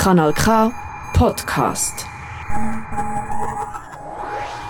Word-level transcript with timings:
Kanal 0.00 0.32
K 0.32 0.72
Podcast. 1.12 2.06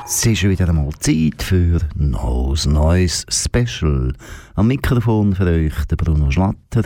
Es 0.04 0.26
ist 0.26 0.42
wieder 0.42 0.68
einmal 0.68 0.90
Zeit 0.98 1.40
für 1.40 1.78
ein 1.96 2.16
neues 2.72 3.24
Special. 3.28 4.12
Am 4.56 4.66
Mikrofon 4.66 5.36
für 5.36 5.46
euch 5.46 5.84
der 5.84 5.94
Bruno 5.94 6.32
Schlatter. 6.32 6.82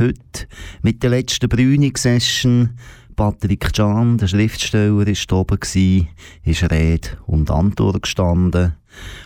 Heute 0.00 0.48
mit 0.82 1.00
der 1.04 1.10
letzten 1.10 1.48
Brünig-Session. 1.48 2.70
Patrick 3.14 3.72
Can, 3.72 4.18
der 4.18 4.26
Schriftsteller, 4.26 4.96
war 4.96 5.38
oben, 5.38 6.08
ist 6.42 6.70
Rede 6.72 7.08
und 7.28 7.52
Antwort 7.52 8.02
gestanden. 8.02 8.74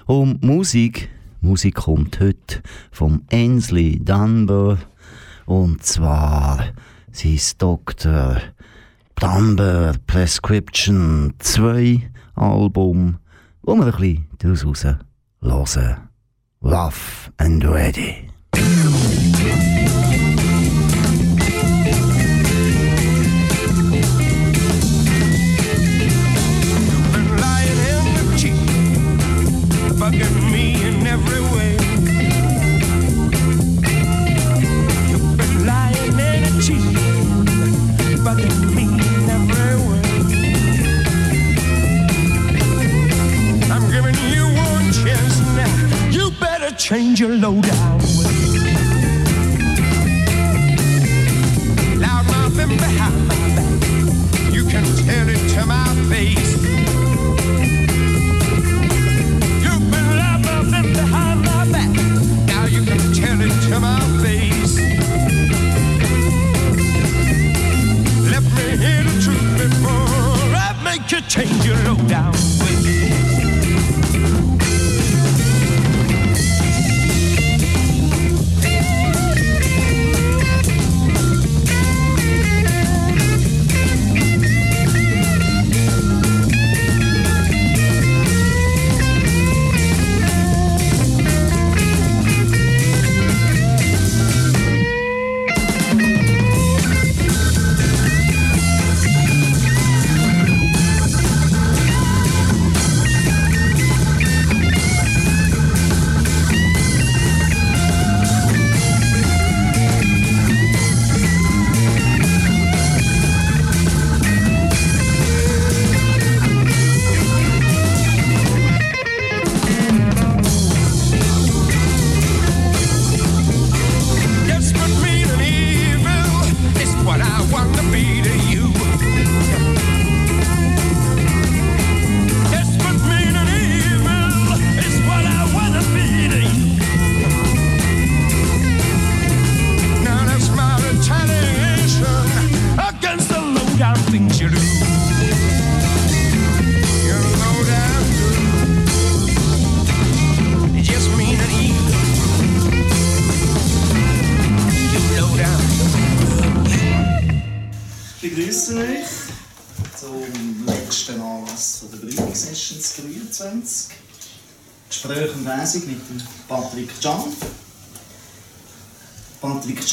Und 0.05 0.45
Musik, 0.45 1.09
Musik 1.41 1.77
kommt 1.77 2.21
heute 2.21 2.61
vom 2.93 3.23
Ainsley 3.33 3.99
Dunbar. 4.05 4.81
Und 5.47 5.83
zwar 5.83 6.75
sein 7.15 7.39
Dr. 7.59 8.41
Dunbar 9.15 9.95
Prescription 10.07 11.33
2 11.39 12.11
Album, 12.35 13.19
wo 13.63 13.77
wir 13.77 13.87
ein 13.87 13.93
bisschen 13.93 14.27
daraus 15.41 15.77
hören. 15.77 16.09
Rough 16.63 17.31
and 17.39 17.65
Ready. 17.65 18.29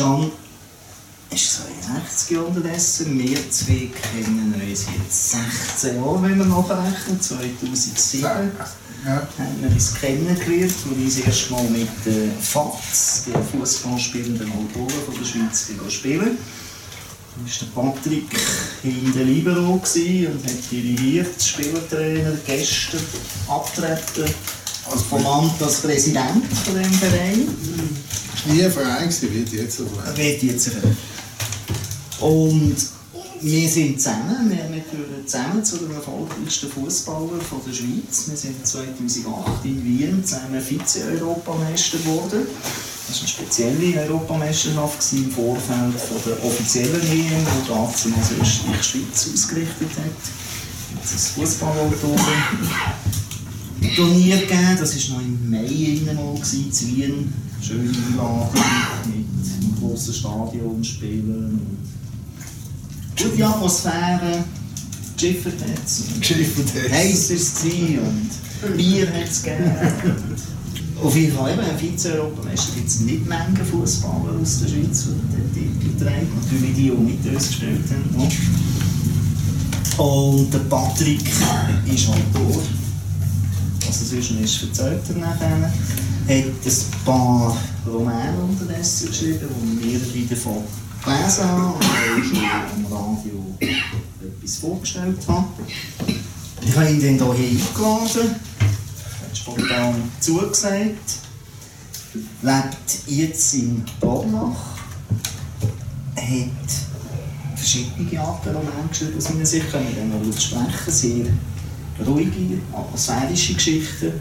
Can 0.01 0.31
ist 1.29 1.61
62 1.61 2.31
Jahre 2.31 2.45
unterdessen. 2.47 3.19
Wir 3.19 3.37
zwei 3.51 3.89
kennen 3.93 4.53
uns 4.53 4.85
jetzt 4.97 5.31
16 5.31 5.95
Jahre, 5.95 6.23
wenn 6.23 6.39
wir 6.39 6.45
nachrechnen. 6.45 7.21
2007 7.21 8.23
Ja. 8.23 9.27
haben 9.37 9.61
wir 9.61 9.69
uns 9.69 9.93
kennengelernt, 9.93 10.73
wo 10.85 10.97
wir 10.97 11.05
uns 11.05 11.19
erst 11.19 11.51
mal 11.51 11.63
mit 11.65 11.87
äh, 12.07 12.29
FATS, 12.41 13.25
der 13.27 13.41
Fußballspielenden 13.43 14.51
Autoren 14.51 15.01
von 15.05 15.15
der 15.17 15.25
Schweiz, 15.25 15.69
spielen. 15.89 16.37
Da 17.35 17.81
war 17.81 17.93
der 17.93 18.01
Patrick 18.01 18.29
in 18.83 19.13
der 19.13 19.23
Libero 19.23 19.73
und 19.73 19.83
hat 19.83 20.71
dirigiert, 20.71 21.41
Spielertrainer, 21.41 22.33
Gäste 22.45 22.99
abtreten. 23.47 24.33
Als 24.89 25.25
Amt 25.25 25.61
als 25.61 25.81
Präsident 25.81 26.45
von 26.65 26.75
diesem 26.75 26.93
Verein. 26.93 27.47
Nie 28.45 28.63
ein 28.63 28.71
Verein 28.71 29.09
gewesen, 29.09 29.33
wird 29.33 29.53
jetzt 29.53 29.77
so 29.77 29.83
Er 30.05 30.17
wird 30.17 30.43
jetzt 30.43 30.67
erhöht. 30.67 30.97
Und 32.19 32.75
wir 33.41 33.67
sind 33.67 33.99
zusammen, 33.99 34.49
wir, 34.49 34.69
wir 34.71 34.83
gehören 34.83 35.25
zusammen 35.25 35.65
zu 35.65 35.77
den 35.77 35.91
erfolgreichsten 35.91 36.69
Fußballern 36.69 37.41
von 37.41 37.59
der 37.65 37.73
Schweiz. 37.73 38.27
Wir 38.27 38.37
sind 38.37 38.65
2008 38.65 39.65
in 39.65 39.83
Wien 39.83 40.23
zusammen 40.23 40.61
Vize-Europameister 40.61 41.97
geworden. 41.97 42.45
Das 43.07 43.15
war 43.15 43.21
eine 43.21 43.27
spezielle 43.27 44.01
Europameisterschaft 44.01 45.13
im 45.13 45.31
Vorfeld 45.31 45.99
von 45.99 46.17
der 46.25 46.45
offiziellen 46.45 47.01
WM, 47.01 47.45
die 47.45 47.67
damals 47.67 48.05
Österreich-Schweiz 48.05 49.29
ausgerichtet 49.33 49.89
hat. 49.97 51.01
Das 51.01 51.13
ist 51.13 51.27
Fußballautoren. 51.29 52.19
Turnier 53.95 54.37
gegeben, 54.37 54.77
das 54.79 54.95
war 54.95 55.17
noch 55.17 55.21
im 55.21 55.49
Mai 55.49 55.59
mal 56.05 56.35
in 56.53 56.71
Wien. 56.87 57.33
Schöne 57.61 57.89
Einladung 57.89 58.49
mit 59.05 59.53
einem 59.53 59.75
grossen 59.79 60.13
Stadion 60.13 60.83
spielen. 60.83 61.59
Und 61.59 63.23
gute 63.23 63.45
Atmosphäre, 63.45 64.43
geschiffert 65.15 65.61
hat 65.61 65.85
es. 65.85 66.03
Geschiffert 66.19 66.91
Heiß 66.91 67.29
war 67.29 67.35
es 67.35 67.63
und 67.99 68.77
Bier 68.77 69.07
hat 69.07 69.29
es 69.29 69.43
gegeben. 69.43 69.71
Auf 71.03 71.15
jeden 71.15 71.35
Fall, 71.35 71.53
eben, 71.53 71.77
Vize-Europameister 71.79 72.73
gibt 72.75 72.87
es 72.87 72.99
nicht 72.99 73.27
Menge 73.27 73.65
Fußballer 73.71 74.39
aus 74.39 74.59
der 74.59 74.67
Schweiz, 74.69 75.07
die 75.07 75.59
den 75.59 75.79
Titel 75.79 76.03
tragen. 76.03 76.27
Natürlich 76.43 76.75
die, 76.75 76.83
die 76.83 76.91
mit 76.91 77.25
uns 77.35 77.47
gespielt 77.47 77.89
haben. 77.89 78.29
Und 79.97 80.53
der 80.53 80.59
Patrick 80.59 81.21
ist 81.91 82.07
Autor. 82.07 82.61
Also 83.91 84.15
ist 84.15 84.31
er 84.79 85.15
nachher. 85.17 85.61
Hat 85.67 85.73
ein 86.29 86.55
paar 87.03 87.57
Romane 87.85 88.37
unterdessen 88.41 89.09
geschrieben, 89.09 89.49
die 89.81 89.85
mehrere 89.85 90.27
davon 90.29 90.63
gelesen 91.03 91.43
haben 91.43 91.73
und 91.73 91.83
auch 91.83 92.73
am 92.73 92.85
Radio 92.85 93.57
etwas 94.21 94.55
vorgestellt 94.55 95.17
haben. 95.27 95.47
Ich 96.61 96.73
habe 96.73 96.89
ihn 96.89 97.17
dann 97.17 97.35
hier 97.35 97.49
eingeladen, 97.49 98.35
hat 98.61 99.37
spontan 99.37 99.95
zugesagt, 100.21 101.11
lebt 102.13 103.07
jetzt 103.07 103.53
in 103.55 103.83
Dornach, 103.99 104.77
hat 106.15 107.57
verschiedene 107.57 108.21
Arten 108.21 108.55
Romane 108.55 108.87
geschrieben, 108.89 109.17
aus 109.17 109.29
meiner 109.31 109.45
Sicht 109.45 109.69
können 109.69 109.87
wir 109.89 109.95
dann 109.97 110.29
noch 110.29 110.39
sprechen. 110.39 110.71
Sehr 110.87 111.25
ruhige, 112.05 112.59
atmosphärische 112.73 113.53
Geschichten. 113.53 114.13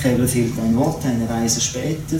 Keller 0.00 0.28
fehlt 0.28 0.58
ein 0.58 0.76
Wort, 0.76 1.04
eine 1.04 1.28
Reise 1.28 1.60
später. 1.60 2.18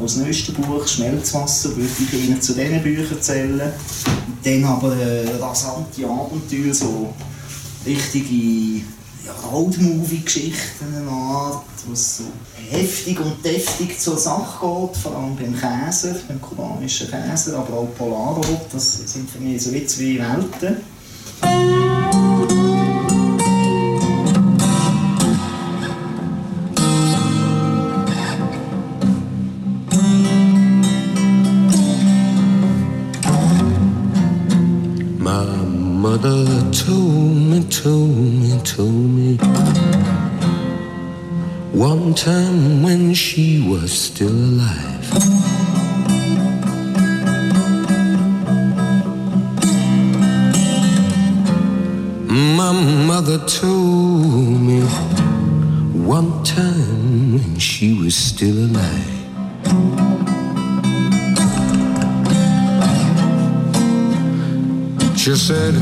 Als 0.00 0.16
neueste 0.16 0.52
Buch, 0.52 0.86
Schmelzwasser, 0.86 1.76
würde 1.76 1.88
ich 2.00 2.12
Ihnen 2.12 2.40
zu 2.40 2.52
diesen 2.52 2.82
Büchern 2.82 3.22
zählen. 3.22 3.72
Dann 4.42 4.64
aber 4.64 4.96
äh, 4.96 5.36
rasante 5.40 6.06
Abenteuer, 6.06 6.74
so 6.74 7.14
richtige 7.86 8.84
ja, 9.24 9.32
Roadmovie-Geschichten, 9.50 10.94
eine 10.94 11.10
Art, 11.10 11.64
wo 11.86 11.92
es 11.92 12.18
so 12.18 12.24
heftig 12.70 13.20
und 13.20 13.44
deftig 13.44 13.98
zur 13.98 14.18
Sache 14.18 14.66
geht, 14.66 14.96
vor 14.96 15.16
allem 15.16 15.36
beim 15.36 15.54
Käse, 15.54 16.20
beim 16.28 16.40
kubanischen 16.40 17.08
Käse, 17.10 17.56
aber 17.56 17.74
auch 17.74 17.94
Polarrot, 17.96 18.66
das 18.72 19.12
sind 19.12 19.30
für 19.30 19.38
mich 19.38 19.62
so 19.62 19.72
wie 19.72 19.86
zwei 19.86 20.18
Welten. 20.18 20.76
Said, 65.46 65.74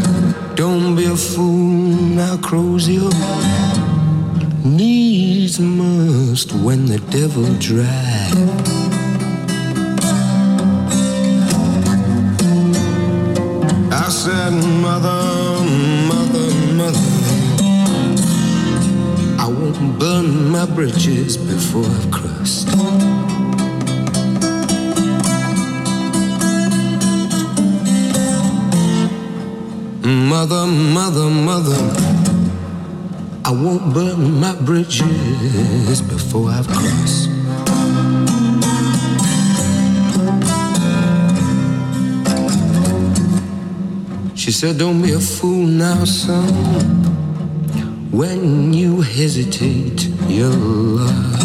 Don't 0.56 0.96
be 0.96 1.04
a 1.04 1.14
fool 1.14 1.94
now, 2.16 2.36
close 2.38 2.88
your 2.88 3.12
Needs 4.64 5.60
must 5.60 6.52
when 6.52 6.86
the 6.86 6.98
devil 7.10 7.46
drive. 7.60 8.38
I 13.92 14.08
said, 14.10 14.52
Mother, 14.82 15.22
Mother, 16.10 16.48
Mother, 16.80 17.08
I 19.38 19.46
won't 19.46 19.96
burn 20.00 20.50
my 20.50 20.66
bridges 20.66 21.36
before 21.36 21.84
I've 21.86 22.10
crossed. 22.10 23.31
Mother, 30.12 30.66
mother, 30.66 31.30
mother, 31.30 31.80
I 33.46 33.50
won't 33.50 33.94
burn 33.94 34.38
my 34.40 34.54
bridges 34.56 36.02
before 36.02 36.50
I've 36.50 36.68
crossed. 36.68 37.30
She 44.36 44.52
said, 44.52 44.76
Don't 44.76 45.00
be 45.00 45.12
a 45.12 45.18
fool 45.18 45.64
now, 45.64 46.04
son. 46.04 46.52
When 48.10 48.74
you 48.74 49.00
hesitate, 49.00 50.04
you're 50.28 50.50
lost. 50.50 51.41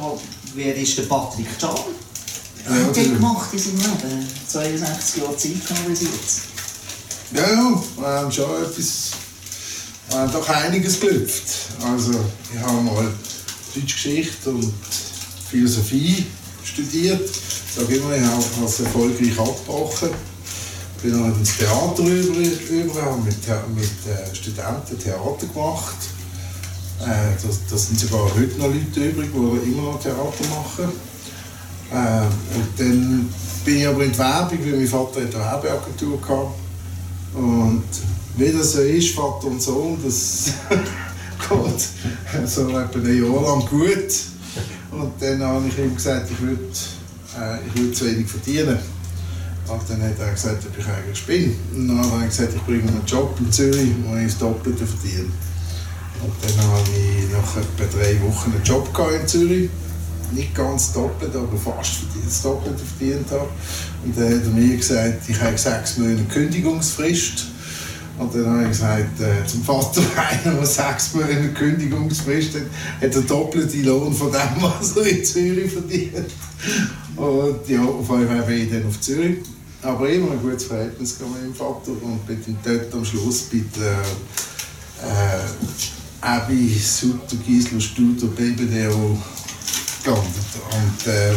Wo- 0.00 0.20
Wer 0.54 0.74
ist 0.76 0.98
der 0.98 1.02
Patrick 1.04 1.46
Can? 1.58 1.70
Was 2.66 2.86
hat 2.88 2.96
er 2.96 3.04
gemacht 3.04 3.48
in 3.52 3.58
seinem 3.58 3.78
Leben? 3.78 4.26
62 4.48 5.22
Jahre 5.22 5.36
Zeit 5.36 5.86
bis 5.86 6.00
jetzt. 6.02 6.40
Ja, 7.32 7.42
ja, 7.48 7.82
wir 7.96 8.06
haben 8.06 8.32
schon 8.32 8.50
etwas, 8.64 9.10
wir 10.08 10.18
haben 10.18 10.32
doch 10.32 10.48
einiges 10.48 10.98
gelüpft. 11.00 11.44
Also, 11.84 12.12
ich 12.52 12.60
habe 12.60 12.80
mal 12.82 13.12
Deutschgeschichte 13.74 14.50
und 14.50 14.72
Philosophie 15.48 16.26
studiert. 16.64 17.30
Ich 17.30 17.74
sage 17.80 17.96
immer, 17.96 18.14
ich 18.16 18.22
habe 18.22 18.44
es 18.66 18.80
erfolgreich 18.80 19.38
abgebrochen. 19.38 20.10
Bin 21.02 21.12
dann 21.12 21.34
ins 21.38 21.56
Theater 21.56 22.02
über, 22.02 22.36
über 22.68 23.02
habe 23.02 23.20
mit, 23.22 23.36
mit 23.76 23.88
äh, 24.12 24.34
Studenten 24.34 24.98
Theater 24.98 25.46
gemacht. 25.46 25.94
Äh, 27.00 27.34
das 27.70 27.86
sind 27.86 27.98
sogar 27.98 28.24
heute 28.34 28.58
noch 28.58 28.66
Leute 28.66 29.08
übrig, 29.08 29.30
die 29.32 29.70
immer 29.70 29.92
noch 29.92 30.00
Theater 30.00 30.44
machen. 30.50 30.92
Äh, 31.92 32.56
und 32.56 32.68
dann 32.78 33.28
bin 33.64 33.76
ich 33.76 33.86
aber 33.86 34.04
in 34.04 34.12
die 34.12 34.18
Werbung, 34.18 34.58
weil 34.64 34.76
mein 34.76 34.86
Vater 34.86 35.22
hat 35.22 35.34
eine 35.34 35.44
Werbeagentur 35.44 36.20
hatte. 36.22 37.38
Und 37.38 37.84
wie 38.36 38.52
das 38.52 38.72
so 38.72 38.80
ist, 38.80 39.14
Vater 39.14 39.46
und 39.46 39.62
Sohn, 39.62 39.98
das 40.04 40.52
geht 40.70 42.48
so 42.48 42.68
etwa 42.68 42.98
ein 42.98 43.24
Jahr 43.24 43.42
lang 43.42 43.66
gut. 43.66 44.12
Und 44.90 45.12
dann 45.20 45.42
habe 45.42 45.68
ich 45.68 45.78
ihm 45.78 45.94
gesagt, 45.94 46.30
ich 46.30 46.40
würde 46.40 46.64
äh, 47.38 47.66
ich 47.66 47.80
würd 47.80 47.96
zu 47.96 48.06
wenig 48.06 48.26
verdienen. 48.26 48.78
Und 49.68 49.82
dann 49.88 50.02
hat 50.02 50.18
er 50.18 50.32
gesagt, 50.32 50.66
ob 50.66 50.78
ich 50.78 50.86
eigentlich 50.86 51.26
bin. 51.26 51.56
Und 51.74 51.88
dann 51.88 52.10
habe 52.10 52.24
ich 52.24 52.30
gesagt, 52.30 52.54
ich 52.54 52.62
bringe 52.62 52.88
einen 52.88 53.06
Job 53.06 53.36
in 53.38 53.52
Zürich, 53.52 53.90
wo 54.04 54.16
ich 54.16 54.26
das 54.26 54.38
Doppelte 54.38 54.84
verdiene. 54.86 55.28
Und 56.22 56.32
dann 56.42 56.69
nach 57.40 57.56
etwa 57.56 57.98
drei 57.98 58.20
Wochen 58.22 58.52
einen 58.52 58.62
Job 58.62 58.88
in 59.20 59.26
Zürich. 59.26 59.70
Nicht 60.32 60.54
ganz 60.54 60.92
doppelt, 60.92 61.34
aber 61.34 61.56
fast 61.56 62.02
das 62.24 62.42
Doppelte 62.42 62.82
verdient 62.84 63.28
habe. 63.30 63.48
Und 64.04 64.16
dann 64.16 64.26
hat 64.26 64.44
er 64.44 64.50
mir 64.50 64.76
gesagt, 64.76 65.28
ich 65.28 65.40
habe 65.40 65.58
sechs 65.58 65.98
Monate 65.98 66.22
Kündigungsfrist. 66.24 67.46
Und 68.18 68.34
dann 68.34 68.46
habe 68.46 68.62
ich 68.64 68.68
gesagt, 68.68 69.20
äh, 69.20 69.46
zum 69.46 69.64
Vater 69.64 70.02
einer, 70.44 70.54
der 70.54 70.66
sechs 70.66 71.14
Monate 71.14 71.48
Kündigungsfrist 71.54 72.54
hat, 72.54 72.62
hat 73.00 73.14
er 73.14 73.22
doppelte 73.22 73.78
Lohn 73.78 74.14
von 74.14 74.30
dem, 74.30 74.40
was 74.60 74.96
er 74.96 75.06
in 75.06 75.24
Zürich 75.24 75.72
verdient. 75.72 76.30
Und 77.16 77.68
ja, 77.68 77.82
auf 77.82 78.06
Fall 78.06 78.24
bin 78.46 78.62
ich 78.62 78.70
dann 78.70 78.86
auf 78.86 79.00
Zürich. 79.00 79.38
Aber 79.82 80.08
immer 80.08 80.32
ein 80.32 80.42
gutes 80.42 80.64
Verhältnis 80.64 81.18
mit 81.18 81.30
meinem 81.30 81.54
Vater 81.54 81.92
und 82.02 82.26
bin 82.26 82.44
dort 82.62 82.92
am 82.92 83.04
Schluss 83.04 83.44
bei 83.44 83.62
der 83.76 83.98
äh, 85.02 85.99
Abi 86.20 86.78
Sutter 86.78 87.36
Gisler 87.46 87.80
Studer 87.80 88.26
BBDO 88.26 89.18
gelandet. 90.04 90.34
Und 90.70 91.06
äh, 91.06 91.32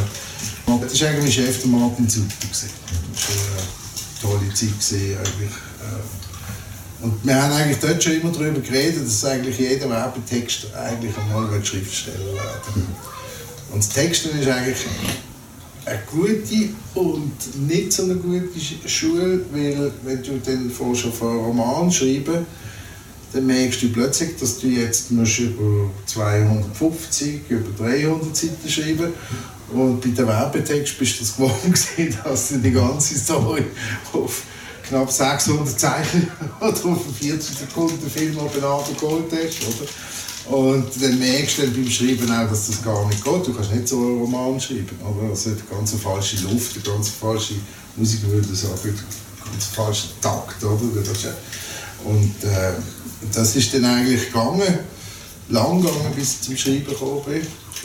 das 0.81 1.01
war 1.01 1.09
eigentlich 1.09 1.23
mein 1.23 1.31
Chef, 1.31 1.61
der 1.61 1.67
Martin 1.69 2.09
Sutter. 2.09 2.27
gewesen. 2.41 2.69
Das 3.13 3.29
war 3.29 4.37
eine 4.37 4.39
tolle 4.39 4.53
Zeit. 4.53 4.69
Gewesen, 4.69 5.17
eigentlich. 5.17 5.51
Äh, 5.51 7.03
Und 7.03 7.25
wir 7.25 7.41
haben 7.41 7.53
eigentlich 7.53 7.79
dort 7.79 8.03
schon 8.03 8.13
immer 8.13 8.31
darüber 8.31 8.59
geredet, 8.59 9.05
dass 9.05 9.25
eigentlich 9.25 9.57
jeder 9.59 9.89
Werbetext 9.89 10.73
eigentlich 10.73 11.17
einmal 11.17 11.63
Schriftsteller 11.63 12.33
werden 12.33 12.87
Und 13.71 13.79
das 13.79 13.89
Texten 13.89 14.39
ist 14.39 14.47
eigentlich 14.47 14.85
eine 15.85 15.99
gute 16.09 16.69
und 16.95 17.67
nicht 17.67 17.91
so 17.91 18.03
eine 18.03 18.15
gute 18.15 18.59
Schule, 18.87 19.41
weil 19.51 19.91
wenn 20.03 20.23
du 20.23 20.39
dann 20.39 20.71
schon 20.95 21.11
von 21.11 21.29
einem 21.29 21.39
Roman 21.39 21.91
schreiben 21.91 22.45
dann 23.33 23.47
merkst 23.47 23.81
du 23.81 23.91
plötzlich, 23.91 24.37
dass 24.39 24.59
du 24.59 24.67
jetzt 24.67 25.11
musst 25.11 25.39
über 25.39 25.89
250, 26.05 27.41
über 27.49 27.69
300 27.83 28.35
Seiten 28.35 28.69
schreiben 28.69 29.13
und 29.73 30.01
bei 30.01 30.09
dem 30.09 30.27
Werbetext 30.27 30.99
bist 30.99 31.15
du 31.15 31.23
das 31.23 31.35
gewohnt 31.35 31.63
gewesen, 31.63 32.17
dass 32.23 32.49
du 32.49 32.57
die 32.59 32.71
ganze 32.71 33.17
Story 33.17 33.65
auf 34.13 34.43
knapp 34.87 35.11
600 35.11 35.79
Zeichen 35.79 36.27
oder 36.59 36.69
auf 36.69 36.85
einen 36.85 37.15
40 37.19 37.57
Sekunden 37.57 38.09
Film 38.09 38.37
abeinander 38.37 38.91
geholt 38.99 39.31
hast, 39.31 39.67
oder? 39.67 39.89
Und 40.45 41.01
dann 41.01 41.19
merkst 41.19 41.57
du 41.57 41.61
dann 41.61 41.73
beim 41.73 41.89
Schreiben 41.89 42.29
auch, 42.29 42.49
dass 42.49 42.67
das 42.67 42.83
gar 42.83 43.07
nicht 43.07 43.23
geht. 43.23 43.47
Du 43.47 43.53
kannst 43.53 43.73
nicht 43.73 43.87
so 43.87 43.95
einen 43.95 44.19
Roman 44.19 44.59
schreiben. 44.59 44.99
Aber 45.01 45.29
also 45.29 45.51
eine 45.51 45.59
ganz 45.71 45.93
falsche 45.93 46.35
Luft, 46.41 46.75
eine 46.75 46.83
ganz 46.83 47.09
falsche 47.09 47.53
Musik, 47.95 48.27
würde 48.27 48.47
ich 48.51 48.59
sagen, 48.59 48.89
ein 48.89 49.51
ganz 49.51 49.65
falscher 49.67 50.09
Takt. 50.19 50.61
Oder? 50.61 50.81
Und 52.03 52.43
äh, 52.43 52.73
das 53.32 53.56
ist 53.56 53.74
dann 53.74 53.86
eigentlich 53.86 54.27
gegangen, 54.27 54.80
lang 55.50 55.82
gegangen, 55.82 56.13
bis 56.15 56.36
ich 56.36 56.42
zum 56.42 56.58
Schreiben 56.58 56.86
gekommen 56.86 57.22
bin. 57.25 57.42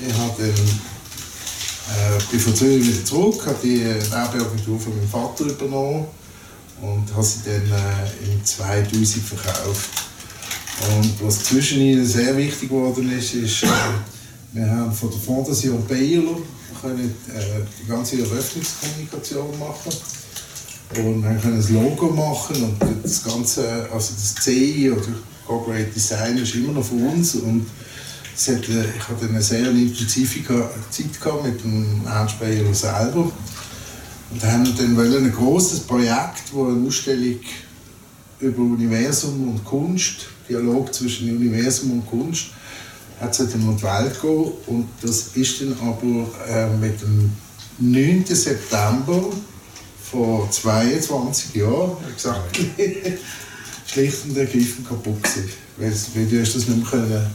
Ich 0.07 0.15
habe 0.15 0.33
dann, 0.39 2.19
äh, 2.19 2.23
bin 2.31 2.41
von 2.41 2.55
Zürich 2.55 2.87
wieder 2.87 3.05
zurück, 3.05 3.47
habe 3.47 3.57
die 3.63 3.85
Werbeagentur 3.85 4.79
von 4.79 4.97
meinem 4.97 5.09
Vater 5.09 5.45
übernommen 5.45 6.07
und 6.81 7.13
habe 7.13 7.25
sie 7.25 7.41
dann 7.45 7.67
äh, 7.67 8.33
im 8.33 8.45
2000 8.45 9.25
verkauft. 9.25 9.91
Und 10.95 11.27
was 11.27 11.43
zwischen 11.43 11.81
ihnen 11.81 12.07
sehr 12.07 12.37
wichtig 12.37 12.69
geworden 12.69 13.11
ist, 13.19 13.35
ist, 13.35 13.65
äh, 13.65 13.69
wir 14.53 14.71
haben 14.71 14.93
von 14.93 15.11
der 15.11 15.19
Fondation 15.19 15.85
Baylor 15.87 16.39
können, 16.81 17.15
äh, 17.35 17.61
die 17.83 17.89
ganze 17.89 18.21
Eröffnungskommunikation 18.21 19.59
machen 19.59 19.93
und 20.97 21.23
wir 21.23 21.37
können 21.37 21.63
ein 21.63 21.75
Logo 21.75 22.11
machen 22.11 22.63
und 22.63 23.03
das 23.03 23.23
ganze, 23.23 23.89
also 23.93 24.15
das 24.15 24.35
C 24.37 24.91
oder 24.91 25.03
Corporate 25.47 25.91
Design 25.95 26.39
ist 26.39 26.55
immer 26.55 26.73
noch 26.73 26.85
von 26.85 27.03
uns 27.09 27.35
und 27.35 27.67
hat, 28.37 28.69
äh, 28.69 28.85
ich 28.97 29.09
hatte 29.09 29.29
eine 29.29 29.43
sehr 29.43 29.71
intensive 29.71 30.71
Zeit 30.91 31.45
mit 31.45 31.63
dem 31.65 32.03
Ernst 32.07 32.37
selber 32.73 33.31
und 34.31 34.45
haben 34.45 34.77
dann 34.77 34.97
wollen 34.97 35.25
ein 35.25 35.33
großes 35.33 35.81
Projekt, 35.81 36.53
wo 36.53 36.69
eine 36.69 36.87
Ausstellung 36.87 37.41
über 38.41 38.63
Universum 38.63 39.49
und 39.49 39.65
Kunst 39.65 40.29
Dialog 40.49 40.95
zwischen 40.95 41.37
Universum 41.37 41.93
und 41.93 42.07
Kunst 42.07 42.47
hat 43.21 43.39
es 43.39 43.55
um 43.55 43.77
die 43.77 43.83
Welt 43.83 44.21
gehen 44.21 44.53
und 44.67 44.89
das 45.03 45.29
ist 45.35 45.61
dann 45.61 45.77
aber 45.81 46.27
äh, 46.49 46.77
mit 46.77 47.01
dem 47.03 47.33
9. 47.79 48.25
September 48.27 49.25
vor 50.11 50.51
22 50.51 51.55
Jahren, 51.55 51.97
exakt, 52.11 52.59
schlicht 53.87 54.25
und 54.25 54.37
ergreifend 54.37 54.89
kaputt 54.89 55.23
gewesen. 55.23 55.51
Weil, 55.77 55.93
weil 56.15 56.27
du 56.27 56.41
hast 56.41 56.57
das 56.57 56.67
nicht 56.67 56.79
mehr 56.79 56.91
können 56.91 57.27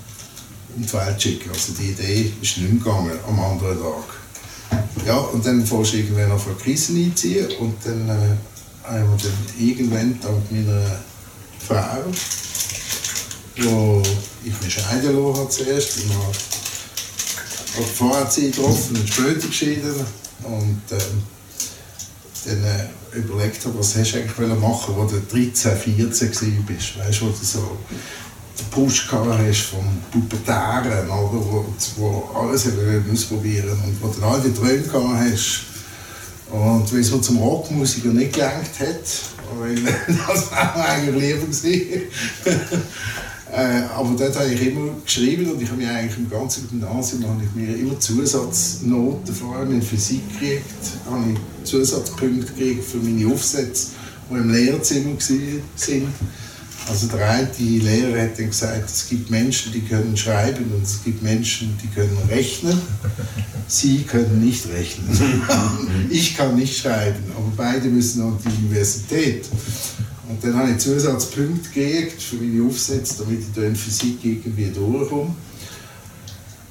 um 0.76 0.82
die 0.82 0.94
Welt 0.94 1.22
schicken. 1.22 1.50
Also 1.52 1.74
die 1.74 1.92
Idee 1.92 2.34
ist 2.42 2.58
nicht 2.58 2.74
mehr 2.74 2.84
gegangen 2.84 3.20
am 3.28 3.40
anderen 3.40 3.78
Tag. 3.80 5.06
Ja, 5.06 5.18
und 5.18 5.46
dann 5.46 5.66
fährst 5.66 5.94
du 5.94 5.98
irgendwann 5.98 6.32
auf 6.32 6.48
eine 6.48 6.56
Krise 6.56 6.94
einziehen 6.94 7.48
und 7.60 7.76
dann 7.84 8.10
äh, 8.10 8.36
haben 8.84 9.10
wir 9.10 9.18
dann 9.24 9.38
irgendwann 9.60 10.20
dank 10.22 10.52
meiner 10.52 11.00
Frau 11.60 12.12
wo 13.58 14.02
ich 14.44 14.62
mich 14.62 14.74
scheiden 14.74 15.16
lassen 15.16 15.40
habe 15.40 15.50
zuerst. 15.50 15.98
Ich 15.98 16.06
habe 17.76 17.88
vorher 17.88 18.30
sie 18.30 18.52
getroffen 18.52 18.98
und 18.98 19.08
später 19.08 19.48
geschieden. 19.48 19.94
Und 20.44 20.82
ähm, 20.92 21.24
dann 22.46 22.64
äh, 22.64 23.18
überlegt 23.18 23.66
habe, 23.66 23.80
was 23.80 23.96
hast 23.96 24.14
du 24.14 24.18
eigentlich 24.18 24.60
machen 24.60 24.96
wo 24.96 25.06
du 25.06 25.20
13, 25.20 25.78
14 25.78 26.30
warst. 26.68 27.00
Weißt 27.00 27.22
du, 27.22 27.26
wo 27.26 27.30
du 27.30 27.44
so 27.46 27.78
den 28.60 28.66
Push 28.70 29.12
hast 29.12 29.62
vom 29.62 29.86
Pubertären, 30.12 31.10
oder, 31.10 31.34
wo, 31.34 31.66
wo 31.98 32.30
alles 32.36 32.68
ausprobieren 33.12 33.78
und 33.86 34.02
wo 34.02 34.08
du 34.08 34.26
all 34.26 34.42
die 34.42 34.54
Träume 34.54 34.82
gehabt 34.82 35.32
hast. 35.32 35.64
Und 36.52 36.94
weil 36.94 37.00
es 37.00 37.22
zum 37.22 37.38
Rockmusiker 37.40 38.10
nicht 38.10 38.34
gelangt 38.34 38.80
hat, 38.80 39.58
weil 39.60 39.76
das 40.28 40.52
war 40.52 40.76
eigentlich 40.76 41.16
lieber 41.16 41.48
gewesen. 41.48 42.04
Äh, 43.54 43.84
aber 43.94 44.16
dort 44.18 44.36
habe 44.36 44.52
ich 44.52 44.66
immer 44.66 44.96
geschrieben 45.06 45.52
und 45.52 45.62
ich 45.62 45.70
habe 45.70 45.80
mir 45.80 45.92
eigentlich 45.92 46.18
im 46.18 46.28
ganzen 46.28 46.68
Gymnasium 46.70 47.24
habe 47.30 47.44
ich 47.44 47.54
mir 47.54 47.78
immer 47.78 48.00
Zusatznoten, 48.00 49.36
vor 49.36 49.58
allem 49.58 49.74
in 49.74 49.82
Physik 49.82 50.22
gekriegt, 50.34 50.64
habe 51.06 51.24
ich 51.34 51.70
Zusatzpunkte 51.70 52.52
gekriegt 52.52 52.84
für 52.84 52.98
meine 52.98 53.32
Aufsätze, 53.32 53.90
die 54.28 54.36
im 54.36 54.52
Lehrzimmer 54.52 55.12
waren. 55.12 56.14
Also 56.90 57.08
der 57.08 57.30
eine 57.30 57.50
Lehrer 57.60 58.24
hat 58.24 58.40
dann 58.40 58.48
gesagt, 58.48 58.90
es 58.90 59.08
gibt 59.08 59.30
Menschen, 59.30 59.72
die 59.72 59.82
können 59.82 60.18
schreiben 60.18 60.66
und 60.74 60.84
es 60.84 61.04
gibt 61.04 61.22
Menschen, 61.22 61.78
die 61.82 61.88
können 61.88 62.18
rechnen. 62.30 62.78
Sie 63.68 64.00
können 64.00 64.44
nicht 64.44 64.68
rechnen. 64.68 65.08
ich 66.10 66.36
kann 66.36 66.56
nicht 66.56 66.76
schreiben, 66.76 67.24
aber 67.38 67.52
beide 67.56 67.88
müssen 67.88 68.24
an 68.24 68.38
die 68.44 68.66
Universität. 68.66 69.46
Und 70.30 70.44
dann 70.44 70.56
habe 70.56 70.72
ich 70.72 70.78
Zusatzpunkte 70.78 71.70
gekriegt 71.70 72.22
für 72.22 72.38
meine 72.38 72.66
Aufsätze, 72.68 73.24
damit 73.24 73.42
ich 73.42 73.54
da 73.54 73.62
in 73.62 73.76
Physik 73.76 74.24
irgendwie 74.24 74.72
durchkomme. 74.72 75.36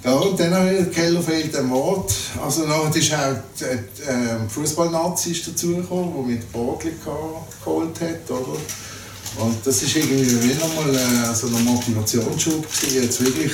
Ja, 0.05 0.15
und 0.15 0.41
dann 0.41 0.53
habe 0.53 0.73
ich 0.75 0.91
Keller 0.91 1.23
fehlt 1.23 1.55
ein 1.55 1.67
Mord. 1.67 2.13
Also 2.45 2.63
dann 2.63 2.71
ist 2.93 3.15
auch 3.15 3.41
die 3.57 3.65
äh, 3.65 4.49
Fußballnazis 4.49 5.45
dazugekommen, 5.45 6.13
die 6.17 6.33
mit 6.33 6.53
Borgli 6.53 6.93
geholt 7.65 8.01
hat, 8.01 8.31
oder? 8.31 8.59
Und 9.39 9.65
das 9.65 9.83
ist 9.83 9.95
irgendwie 9.95 10.43
wie 10.43 10.55
nochmal 10.55 10.95
äh, 10.95 11.35
so 11.35 11.47
ein 11.47 11.65
Motivationsschub 11.65 12.67
jetzt 12.93 13.25
wirklich 13.25 13.53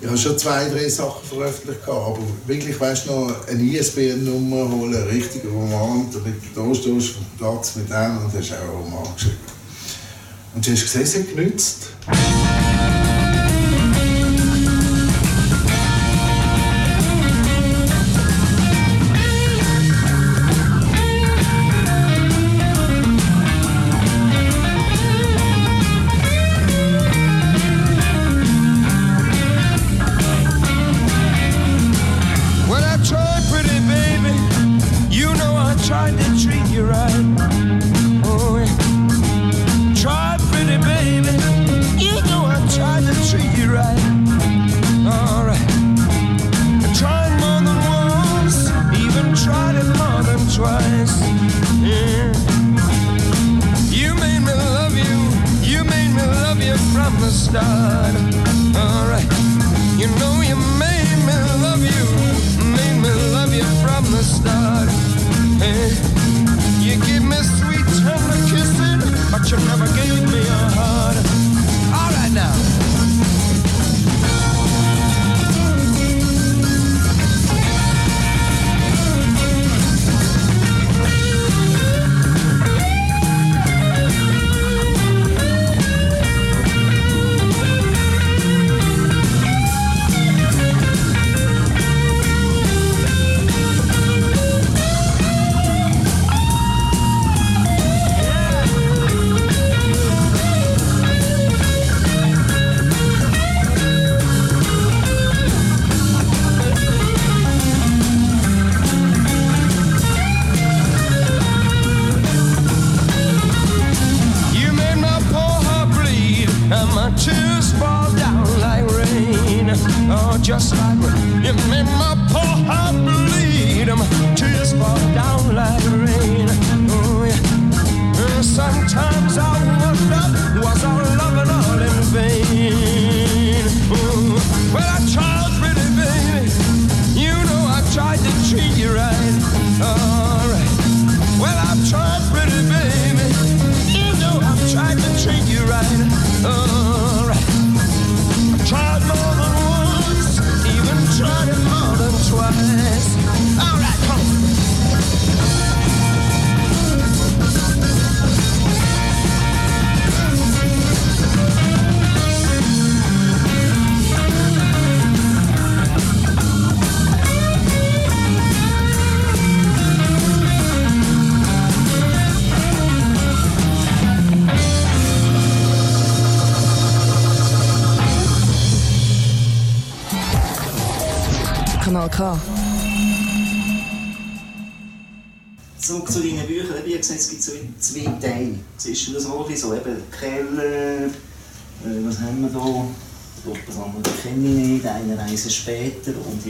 ich 0.00 0.06
habe 0.06 0.16
schon 0.16 0.38
zwei, 0.38 0.68
drei 0.68 0.88
Sachen 0.88 1.26
veröffentlicht, 1.26 1.80
aber 1.86 2.18
wirklich, 2.46 2.78
weißt 2.80 3.08
du 3.08 3.12
noch, 3.12 3.48
eine 3.48 3.62
ISBN-Nummer 3.62 4.70
holen, 4.70 4.94
einen 4.94 5.08
richtigen 5.08 5.48
Roman, 5.48 6.08
damit 6.12 6.34
du 6.54 6.62
da 6.68 6.74
stehst 6.74 7.16
dem 7.16 7.26
Platz 7.36 7.76
mit 7.76 7.90
dem 7.90 8.18
und 8.18 8.32
hast 8.32 8.52
auch 8.52 8.60
einen 8.60 8.70
Roman 8.70 9.14
geschrieben. 9.14 9.38
Und 10.54 10.66
du 10.66 10.70
hast 10.72 10.82
gesehen, 10.82 11.02
es 11.02 11.14
hat 11.16 11.28
genützt. 11.28 11.88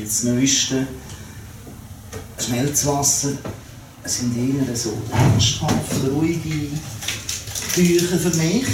Jetzt 0.09 0.25
das 0.25 0.33
Neueste. 0.33 0.87
Schmelzwasser. 2.39 3.33
Es 4.03 4.19
sind 4.19 4.35
eher 4.37 4.75
so 4.75 4.95
ernsthaft, 5.13 5.75
ruhige 6.11 6.69
Bücher 7.75 8.19
für 8.19 8.37
mich, 8.39 8.65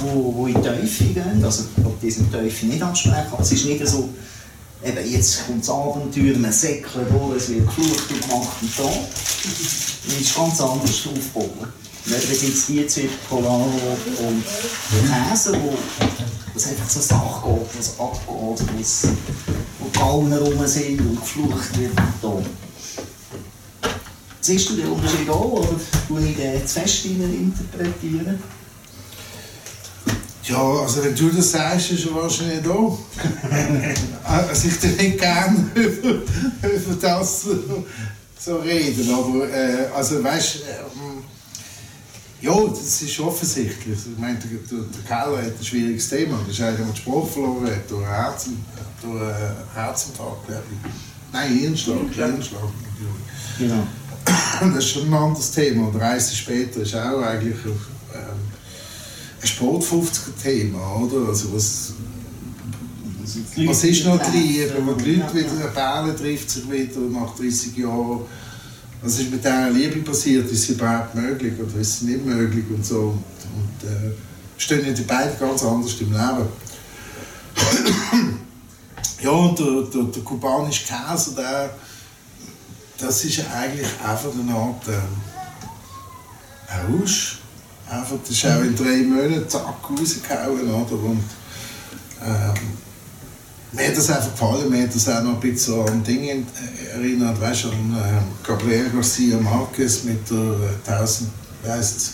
wo, 0.00 0.34
wo 0.34 0.46
in 0.48 0.54
die 0.54 0.60
Teufel 0.60 1.14
gehen. 1.14 1.44
Also, 1.44 1.64
ich 1.64 1.82
glaube, 1.82 1.96
die 2.02 2.10
sind 2.10 2.32
die 2.32 2.36
Teufel 2.36 2.68
nicht 2.68 2.82
ansprechen, 2.82 3.28
aber 3.30 3.42
es 3.42 3.52
ist 3.52 3.64
nicht 3.66 3.86
so, 3.86 4.08
eben 4.82 5.10
jetzt 5.12 5.46
kommt 5.46 5.62
das 5.62 5.70
Abenteuer, 5.70 6.36
man 6.36 6.50
säckelt 6.50 7.06
durch, 7.12 7.36
es 7.36 7.48
wird 7.50 7.66
geflucht 7.66 8.10
und 8.10 8.28
gemacht 8.28 8.56
und 8.62 8.78
da. 8.78 8.90
Es 10.08 10.20
ist 10.20 10.34
ganz 10.34 10.60
anders 10.60 11.06
aufgebaut. 11.06 11.68
Wenn 12.06 12.22
wenn 12.22 12.48
jetzt 12.48 12.68
die 12.68 12.86
zwei 12.86 13.08
Polaro 13.28 13.64
und 14.18 14.44
Käse, 15.30 15.52
wo 15.60 15.74
es 16.54 16.66
einfach 16.68 16.88
so 16.88 17.00
Sachen 17.00 17.54
geht, 17.54 17.78
was 17.78 17.98
abgeht, 17.98 18.28
wo 18.28 18.80
es- 18.80 19.08
Gauner 19.92 20.38
rum 20.40 20.66
sind 20.66 21.00
und 21.00 21.18
geflucht 21.20 21.78
wird. 21.78 21.92
Siehst 24.40 24.68
du 24.70 24.74
den 24.76 24.88
Unterschied 24.88 25.28
auch, 25.30 25.52
oder 25.52 25.68
tue 26.06 26.20
ich 26.28 26.36
den 26.36 26.66
zu 26.66 26.80
fest 26.80 27.06
interpretieren? 27.06 28.38
Ja, 30.44 30.62
also 30.62 31.02
wenn 31.02 31.14
du 31.16 31.30
das 31.30 31.50
sagst, 31.50 31.90
ist 31.90 32.06
er 32.06 32.14
wahrscheinlich 32.14 32.60
da. 32.62 32.70
also 34.24 34.68
ich 34.68 34.82
würde 34.82 35.02
nicht 35.02 35.18
gerne 35.18 35.70
über, 35.74 36.10
über 36.10 36.94
das 37.00 37.46
so 38.38 38.56
reden, 38.58 39.12
aber 39.12 39.48
äh, 39.50 39.86
also 39.96 40.22
weißt 40.22 40.56
ähm, 40.68 41.05
ja, 42.46 42.68
das 42.68 43.02
ist 43.02 43.20
offensichtlich. 43.20 43.98
Ich 44.12 44.18
meine, 44.18 44.38
der, 44.38 45.04
Keller 45.06 45.38
hat 45.38 45.58
ein 45.58 45.64
schwieriges 45.64 46.08
Thema. 46.08 46.38
Das 46.46 46.54
ist 46.54 46.60
einer, 46.60 46.76
der 46.76 46.86
den 46.86 46.96
Spruch 46.96 47.28
verloren 47.28 47.66
hat 47.66 47.90
durch 47.90 48.06
einen 48.06 48.14
Herzen, 48.14 48.64
durch 49.02 49.20
einen 49.20 49.56
Herzinfarkt, 49.74 50.46
glaube 50.46 50.62
ich. 50.70 51.32
Nein, 51.32 51.58
Hirnschlag, 51.58 51.98
Hirnschlag 52.14 52.62
natürlich. 52.62 53.58
Genau. 53.58 53.86
Das 54.74 54.84
ist 54.84 54.90
schon 54.90 55.06
ein 55.08 55.14
anderes 55.14 55.50
Thema. 55.50 55.88
Und 55.88 55.96
Reise 55.96 56.34
später 56.34 56.80
ist 56.80 56.94
auch 56.94 57.20
eigentlich 57.20 57.56
ähm, 57.64 58.40
ein 59.40 59.46
Sport 59.46 59.84
50er-Thema, 59.84 60.96
oder? 60.96 61.28
Also 61.28 61.52
was, 61.54 61.92
was 63.56 63.84
ist 63.84 64.06
noch 64.06 64.18
die 64.30 64.38
Liebe? 64.38 64.72
Wenn 64.78 64.96
die 64.98 65.14
Leute 65.16 65.34
wieder 65.34 65.68
Bälle 65.68 66.16
trifft 66.16 66.50
sich 66.50 66.70
wieder 66.70 67.00
nach 67.00 67.36
30 67.36 67.76
Jahren. 67.76 68.20
Was 69.02 69.18
ist 69.18 69.30
mit 69.30 69.44
dieser 69.44 69.70
Liebe 69.70 70.00
passiert? 70.00 70.50
Ist 70.50 70.62
sie 70.62 70.72
überhaupt 70.72 71.14
möglich 71.14 71.52
oder 71.60 71.80
ist 71.80 72.00
sie 72.00 72.06
nicht 72.06 72.24
möglich 72.24 72.64
und 72.70 72.84
so? 72.84 73.18
Und, 73.54 73.88
äh, 73.88 74.12
stehen 74.58 74.84
ja 74.86 74.92
die 74.92 75.02
beiden 75.02 75.38
ganz 75.38 75.62
anders 75.62 76.00
im 76.00 76.12
Leben. 76.12 76.48
ja, 79.22 79.30
und 79.30 79.58
der, 79.58 79.82
der, 79.92 80.04
der 80.04 80.22
kubanische 80.22 80.86
Käse, 80.86 81.34
der, 81.34 81.74
das 82.98 83.24
ist 83.24 83.42
eigentlich 83.54 83.88
einfach 84.02 84.30
eine 84.32 84.54
Art 84.54 84.82
ähm, 84.88 87.00
Rausch. 87.00 87.40
Einfach, 87.88 88.16
das 88.22 88.30
ist 88.30 88.46
auch 88.46 88.62
in 88.62 88.74
drei 88.74 89.02
Monaten 89.02 89.48
zack 89.48 89.76
rausgehauen, 89.88 90.68
oder? 90.68 90.92
Und, 90.92 91.22
ähm, 92.24 92.54
mir 93.76 93.88
hat 93.88 93.96
das 93.96 94.10
einfach 94.10 94.32
gefallen, 94.32 94.70
mir 94.70 94.84
hat 94.84 94.94
das 94.94 95.08
auch 95.08 95.22
noch 95.22 95.34
ein 95.34 95.40
bisschen 95.40 95.86
an 95.86 96.02
Dinge 96.02 96.30
äh, 96.30 96.94
erinnert, 96.94 97.40
weißt 97.40 97.64
du, 97.64 97.68
an 97.68 97.96
äh, 97.96 98.46
Gabriel 98.46 98.90
Garcia 98.90 99.38
Marquez 99.38 100.04
mit 100.04 100.28
der 100.30 100.38
äh, 100.86 100.90
1000, 100.90 101.30
wie 101.62 101.70
heisst 101.70 101.96
es? 101.96 102.12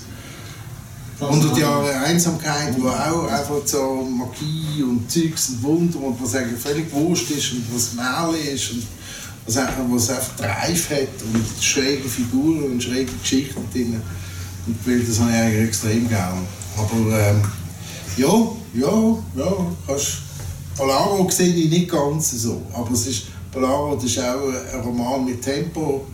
100 1.20 1.56
Jahre 1.56 1.94
Einsamkeit, 2.00 2.74
wo 2.80 2.88
auch 2.88 3.28
einfach 3.28 3.60
so 3.64 4.02
Magie 4.02 4.82
und 4.82 5.08
Zeugs 5.08 5.50
und 5.50 5.62
Wunder 5.62 6.00
und 6.00 6.20
was 6.20 6.34
eigentlich 6.34 6.60
völlig 6.60 6.92
wurscht 6.92 7.30
ist 7.30 7.52
und 7.52 7.64
was 7.72 7.94
Märchen 7.94 8.54
ist 8.54 8.70
und 8.72 8.86
was 9.46 9.56
einfach, 9.56 9.84
was 9.88 10.10
einfach 10.10 10.36
Drive 10.36 10.90
hat 10.90 11.22
und 11.32 11.62
schräge 11.62 12.08
Figuren 12.08 12.72
und 12.72 12.82
schräge 12.82 13.12
Geschichten 13.22 13.60
drin. 13.72 14.02
Und 14.66 14.76
weil 14.84 14.98
das 15.00 15.20
habe 15.20 15.30
ich 15.30 15.36
eigentlich 15.36 15.68
extrem 15.68 16.08
gern. 16.08 16.44
Aber 16.76 17.18
ähm, 17.18 17.42
ja, 18.16 18.48
ja, 18.74 19.18
ja, 19.36 19.66
kannst, 19.86 20.22
Polaro 20.76 21.28
sehe 21.30 21.54
ich 21.54 21.70
nicht 21.70 21.90
ganz 21.90 22.30
so, 22.30 22.62
aber 22.72 22.90
es 22.92 23.06
ist, 23.06 23.24
Polaro 23.52 23.94
das 23.94 24.04
ist 24.04 24.18
auch 24.18 24.48
ein 24.72 24.80
Roman 24.80 25.24
mit 25.24 25.42
Tempo. 25.42 26.06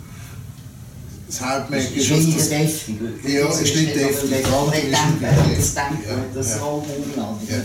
Das 1.26 1.40
Hauptmerk 1.42 1.94
ist, 1.94 2.10
ist 2.10 2.26
nicht 2.26 2.50
deftig. 2.50 2.96
Ja, 3.24 3.46
ist 3.48 3.60
nicht 3.76 3.94
deftig. 3.94 4.30
nicht 4.30 4.46
denke, 4.46 5.18
deftig. 5.20 5.56
das 5.56 5.74
denke 5.74 6.08
Ja, 6.08 6.16
das. 6.34 6.60
Raum. 6.60 6.82
Ja. 7.46 7.56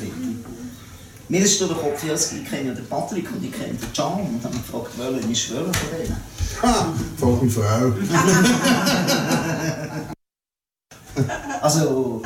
Mir 1.29 1.39
ist 1.39 1.61
durch 1.61 1.71
den 1.71 1.79
Kopf, 1.79 2.03
ja, 2.03 2.13
ich 2.13 2.49
kenne 2.49 2.67
ja 2.67 2.75
den 2.75 2.85
Patrick 2.85 3.31
und 3.31 3.43
ich 3.43 3.51
kenne 3.51 3.73
den 3.73 3.93
Can 3.93 4.19
und 4.19 4.43
habe 4.43 4.53
mich 4.53 4.65
gefragt, 4.65 4.91
welcher 4.97 5.29
ist 5.29 5.51
welcher 5.51 5.73
von 5.73 5.89
denen? 5.97 6.17
Ha, 6.61 6.93
mich 7.41 7.49
Frau. 7.49 7.93
Also, 11.63 12.21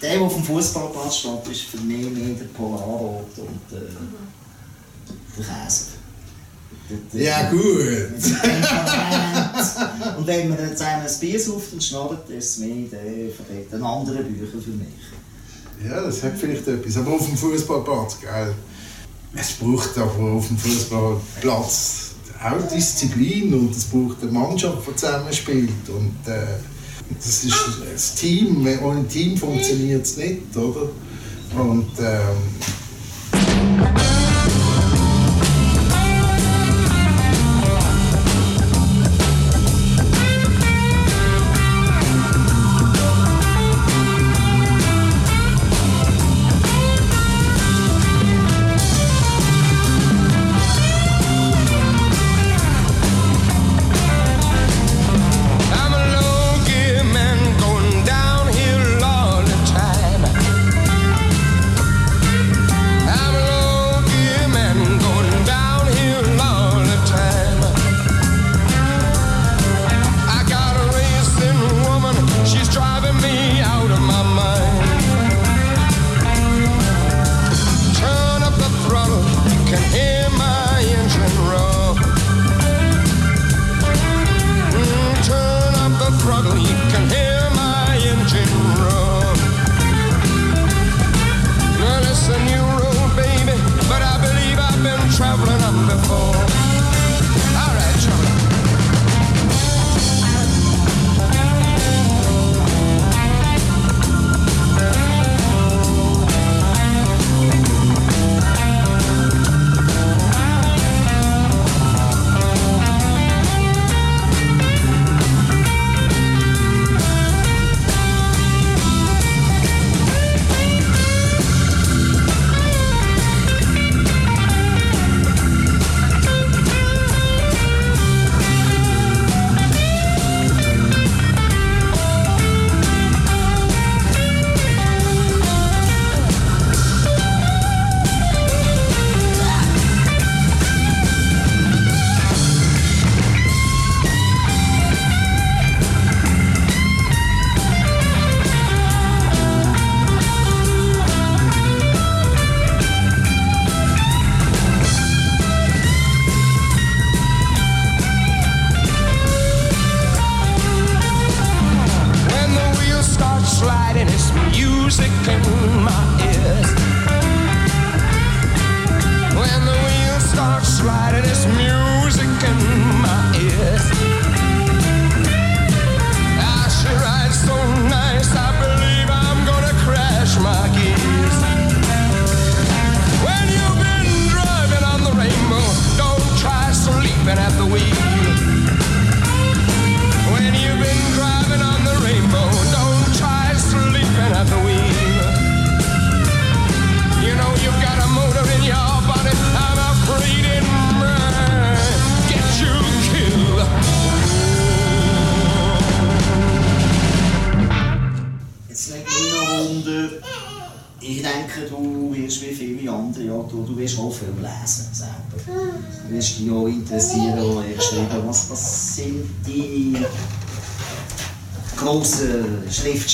der, 0.00 0.10
der 0.10 0.20
auf 0.20 0.34
dem 0.34 0.44
Fußballplatz 0.44 1.16
steht, 1.16 1.48
ist 1.50 1.62
für 1.62 1.78
mich 1.78 2.08
mehr 2.10 2.34
der 2.34 2.44
Polarrot 2.56 3.26
und 3.38 3.76
äh, 3.76 3.80
der 5.36 5.44
Käse. 5.44 5.84
Der- 6.88 6.98
der- 7.12 7.22
Ja, 7.22 7.50
gut. 7.50 7.60
Und 10.18 10.26
wenn 10.26 10.48
man 10.50 10.58
dann 10.58 10.76
zusammen 10.76 11.02
ein 11.06 11.18
Bier 11.20 11.40
sauft 11.40 11.72
und 11.72 11.82
schnarrt, 11.82 12.30
ist 12.30 12.50
es 12.50 12.58
mehr 12.58 12.86
der 12.92 13.00
von 13.34 13.44
den 13.72 13.82
anderen 13.82 14.24
Büchern 14.32 14.62
für 14.62 14.70
mich. 14.70 14.88
Ja, 15.84 16.00
das 16.02 16.22
hat 16.22 16.38
vielleicht 16.38 16.66
etwas. 16.68 16.96
Aber 16.96 17.12
auf 17.14 17.26
dem 17.26 17.36
Fußballplatz, 17.36 18.20
gell? 18.20 18.54
Es 19.34 19.50
braucht 19.52 19.98
aber 19.98 20.32
auf 20.32 20.46
dem 20.46 20.56
Fußballplatz 20.58 22.02
auch 22.42 22.68
Disziplin 22.72 23.52
und 23.52 23.76
es 23.76 23.84
braucht 23.84 24.22
eine 24.22 24.30
Mannschaft, 24.30 24.78
die 24.88 24.94
zusammenspielt. 24.94 25.88
Und 25.88 26.16
äh, 26.28 26.46
das 27.14 27.44
ist 27.44 27.54
das 27.92 28.14
Team. 28.14 28.66
Ohne 28.82 29.06
Team 29.06 29.36
funktioniert 29.36 30.04
es 30.04 30.16
nicht, 30.16 30.56
oder? 30.56 30.88
Und 31.56 31.90
ähm, 31.98 32.36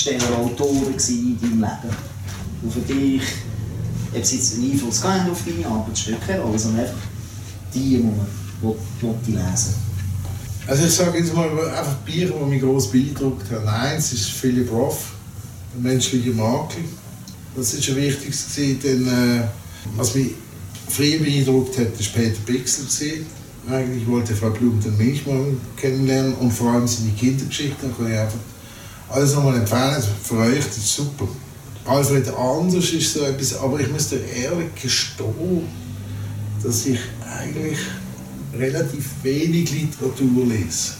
Schriftsteller, 0.02 0.38
Autoren 0.38 0.94
in 1.08 1.40
deinem 1.40 1.60
Leben? 1.60 1.96
Die 2.62 2.70
für 2.70 2.80
dich, 2.80 3.22
ob 4.14 4.24
sie 4.24 4.36
jetzt 4.36 4.54
einen 4.54 4.72
Einfluss 4.72 5.04
haben 5.04 5.30
auf 5.30 5.42
deine 5.46 5.66
Arbeit, 5.66 5.98
spielt 5.98 6.26
keine 6.26 6.42
sondern 6.58 6.80
einfach 6.80 6.96
die, 7.74 7.80
die 7.80 8.02
will 8.62 9.14
die 9.26 9.32
lesen. 9.32 9.74
Also 10.66 10.84
ich 10.86 10.92
sage 10.92 11.18
jetzt 11.18 11.34
mal 11.34 11.48
einfach 11.70 11.96
Bier, 12.04 12.30
die 12.30 12.44
mich 12.50 12.62
gross 12.62 12.90
beeindruckt 12.90 13.50
haben. 13.50 13.66
Eins 13.66 14.12
ist 14.12 14.30
Philip 14.30 14.70
Roth, 14.70 14.98
der 15.74 15.90
menschliche 15.90 16.30
Makel. 16.30 16.84
Das 17.56 17.74
ein 17.88 17.96
wichtiges 17.96 18.54
gewesen. 18.54 18.78
Dann, 18.82 19.40
äh, 19.40 19.44
was 19.96 20.14
mich 20.14 20.32
früher 20.88 21.18
beeindruckt 21.18 21.78
hat, 21.78 21.98
war 21.98 22.22
Peter 22.22 22.40
Pixel. 22.46 23.26
Eigentlich 23.68 24.06
wollte 24.06 24.34
Frau 24.34 24.50
Blum 24.50 24.80
den 24.80 24.96
Milchmann 24.96 25.60
kennenlernen 25.76 26.34
und 26.34 26.52
vor 26.52 26.72
allem 26.72 26.86
seine 26.86 27.10
Kindergeschichten. 27.10 27.90
Da 27.90 27.96
kann 27.96 28.12
ich 28.12 28.18
einfach 28.18 28.38
alles 29.12 29.34
nochmal 29.34 29.56
empfehlen. 29.56 30.02
Für 30.22 30.38
euch, 30.38 30.64
das 30.64 30.78
ist 30.78 30.94
super. 30.96 31.28
Alfred 31.84 32.28
Anders 32.34 32.90
ist 32.90 33.12
so 33.12 33.24
etwas, 33.24 33.58
aber 33.58 33.80
ich 33.80 33.90
muss 33.90 34.08
dir 34.08 34.24
ehrlich 34.24 34.74
gestehen, 34.80 35.68
dass 36.62 36.86
ich 36.86 36.98
eigentlich 37.38 37.78
relativ 38.56 39.10
wenig 39.22 39.70
Literatur 39.72 40.46
lese. 40.46 40.92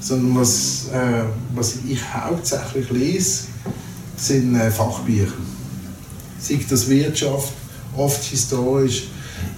Sondern 0.00 0.40
was, 0.40 0.88
äh, 0.92 1.24
was 1.54 1.76
ich 1.88 2.00
hauptsächlich 2.12 2.90
lese, 2.90 3.44
sind 4.16 4.54
äh, 4.54 4.70
Fachbücher. 4.70 5.32
Sei 6.38 6.60
das 6.68 6.88
Wirtschaft, 6.88 7.52
oft 7.96 8.22
historisch. 8.22 9.08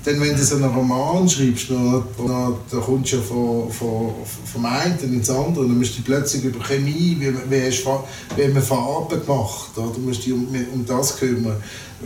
Denn 0.07 0.21
wenn 0.21 0.37
du 0.37 0.43
so 0.43 0.57
einen 0.57 0.64
Roman 0.64 1.29
schreibst, 1.29 1.71
dann, 1.71 2.03
dann, 2.17 2.55
dann 2.71 2.81
kommst 2.81 3.12
du 3.12 3.17
ja 3.17 3.23
von, 3.23 3.71
von, 3.71 4.14
vom 4.45 4.64
einen 4.64 4.99
ins 5.01 5.29
andere. 5.29 5.67
Dann 5.67 5.77
musst 5.77 5.99
du 5.99 6.03
plötzlich 6.03 6.45
über 6.45 6.64
Chemie, 6.64 7.17
wie, 7.19 7.35
wie, 7.51 8.55
wir 8.55 8.62
Farben 8.62 9.21
gemacht, 9.21 9.71
oder? 9.77 9.93
du 9.93 10.01
musst 10.01 10.25
dich 10.25 10.33
um, 10.33 10.49
um 10.73 10.87
das 10.87 11.17
kümmern. 11.17 11.57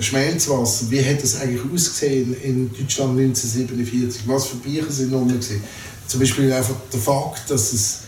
Schmelzwasser, 0.01 0.91
wie 0.91 1.05
hat 1.05 1.23
das 1.23 1.41
eigentlich 1.41 1.61
ausgesehen 1.73 2.35
in 2.43 2.71
Deutschland 2.71 3.19
1947? 3.19 4.23
Was 4.27 4.47
für 4.47 4.57
Bücher 4.57 4.91
sind 4.91 5.13
noch 5.13 5.27
gewesen? 5.27 5.63
Zum 6.07 6.21
Beispiel 6.21 6.53
einfach 6.53 6.75
der 6.93 7.01
Fakt, 7.01 7.51
dass 7.51 7.73
es 7.73 8.01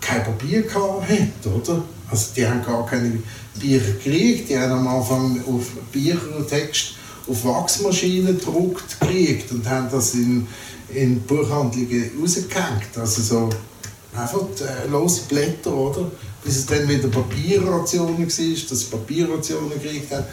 kein 0.00 0.24
Papier 0.24 0.62
gehabt 0.62 1.46
oder? 1.46 1.84
Also 2.10 2.26
die 2.34 2.46
haben 2.46 2.62
gar 2.64 2.84
keine 2.84 3.18
Bücher 3.58 3.92
gekriegt, 3.92 4.48
die 4.48 4.58
haben 4.58 4.72
am 4.72 4.88
Anfang 4.88 5.40
auf 5.46 5.66
Büchertext 5.92 6.94
auf 7.30 7.44
Wachsmaschinen 7.44 8.38
gedruckt 8.38 9.00
gekriegt 9.00 9.52
und 9.52 9.68
haben 9.68 9.88
das 9.90 10.14
in, 10.14 10.46
in 10.92 11.20
Buchhandlungen 11.22 12.10
rausgehängt. 12.20 12.96
Also 12.96 13.22
so 13.22 13.50
einfach 14.16 14.42
äh, 14.60 14.88
lose 14.88 15.22
Blätter, 15.28 15.72
oder? 15.72 16.10
Bis 16.42 16.56
es 16.56 16.66
dann 16.66 16.88
wieder 16.88 17.08
Papierrationen 17.08 18.18
war, 18.18 18.68
dass 18.68 18.84
Papierrationen 18.84 19.70
gekriegt 19.70 20.12
haben. 20.12 20.24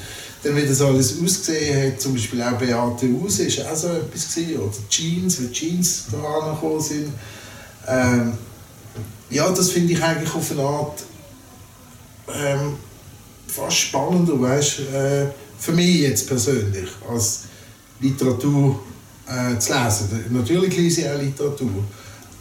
Dann, 0.44 0.56
wie 0.56 0.66
das 0.66 0.82
alles 0.82 1.16
ausgesehen 1.22 1.94
hat, 1.94 2.02
zum 2.02 2.14
Beispiel 2.14 2.42
auch 2.42 2.58
Beate 2.58 3.08
Use 3.08 3.44
ist 3.44 3.60
auch 3.66 3.76
so 3.76 3.88
etwas 3.88 4.34
gewesen, 4.34 4.60
oder 4.62 4.74
Jeans, 4.90 5.42
wie 5.42 5.52
Jeans 5.52 6.06
da 6.12 6.52
gekommen 6.52 6.80
sind. 6.80 7.12
Ähm, 7.88 8.34
ja, 9.30 9.50
das 9.50 9.72
finde 9.72 9.94
ich 9.94 10.02
eigentlich 10.02 10.34
auf 10.34 10.52
eine 10.52 10.62
Art 10.62 11.04
ähm, 12.34 12.78
fast 13.48 13.78
spannender, 13.78 14.40
weißt, 14.40 14.80
äh, 14.94 15.26
für 15.60 15.72
mich 15.72 16.02
jetzt 16.02 16.28
persönlich, 16.28 16.90
als 17.10 17.44
Literatur 18.00 18.80
äh, 19.28 19.58
zu 19.60 19.74
lesen. 19.74 20.26
Natürlich 20.30 20.78
lese 20.78 21.02
ich 21.02 21.10
auch 21.10 21.20
Literatur, 21.20 21.84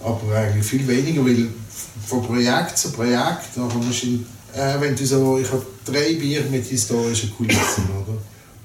aber 0.00 0.36
eigentlich 0.36 0.66
viel 0.66 0.86
weniger, 0.86 1.24
weil 1.24 1.48
von 2.06 2.22
Projekt 2.22 2.78
zu 2.78 2.92
Projekt, 2.92 3.56
musst 3.56 4.02
du, 4.02 4.24
äh, 4.54 4.80
wenn 4.80 4.94
du 4.94 5.06
so, 5.06 5.38
ich 5.38 5.50
habe 5.50 5.64
drei 5.84 6.14
Bier 6.14 6.44
mit 6.50 6.66
historischen 6.66 7.34
Kulissen, 7.34 7.84
oder? 7.90 8.18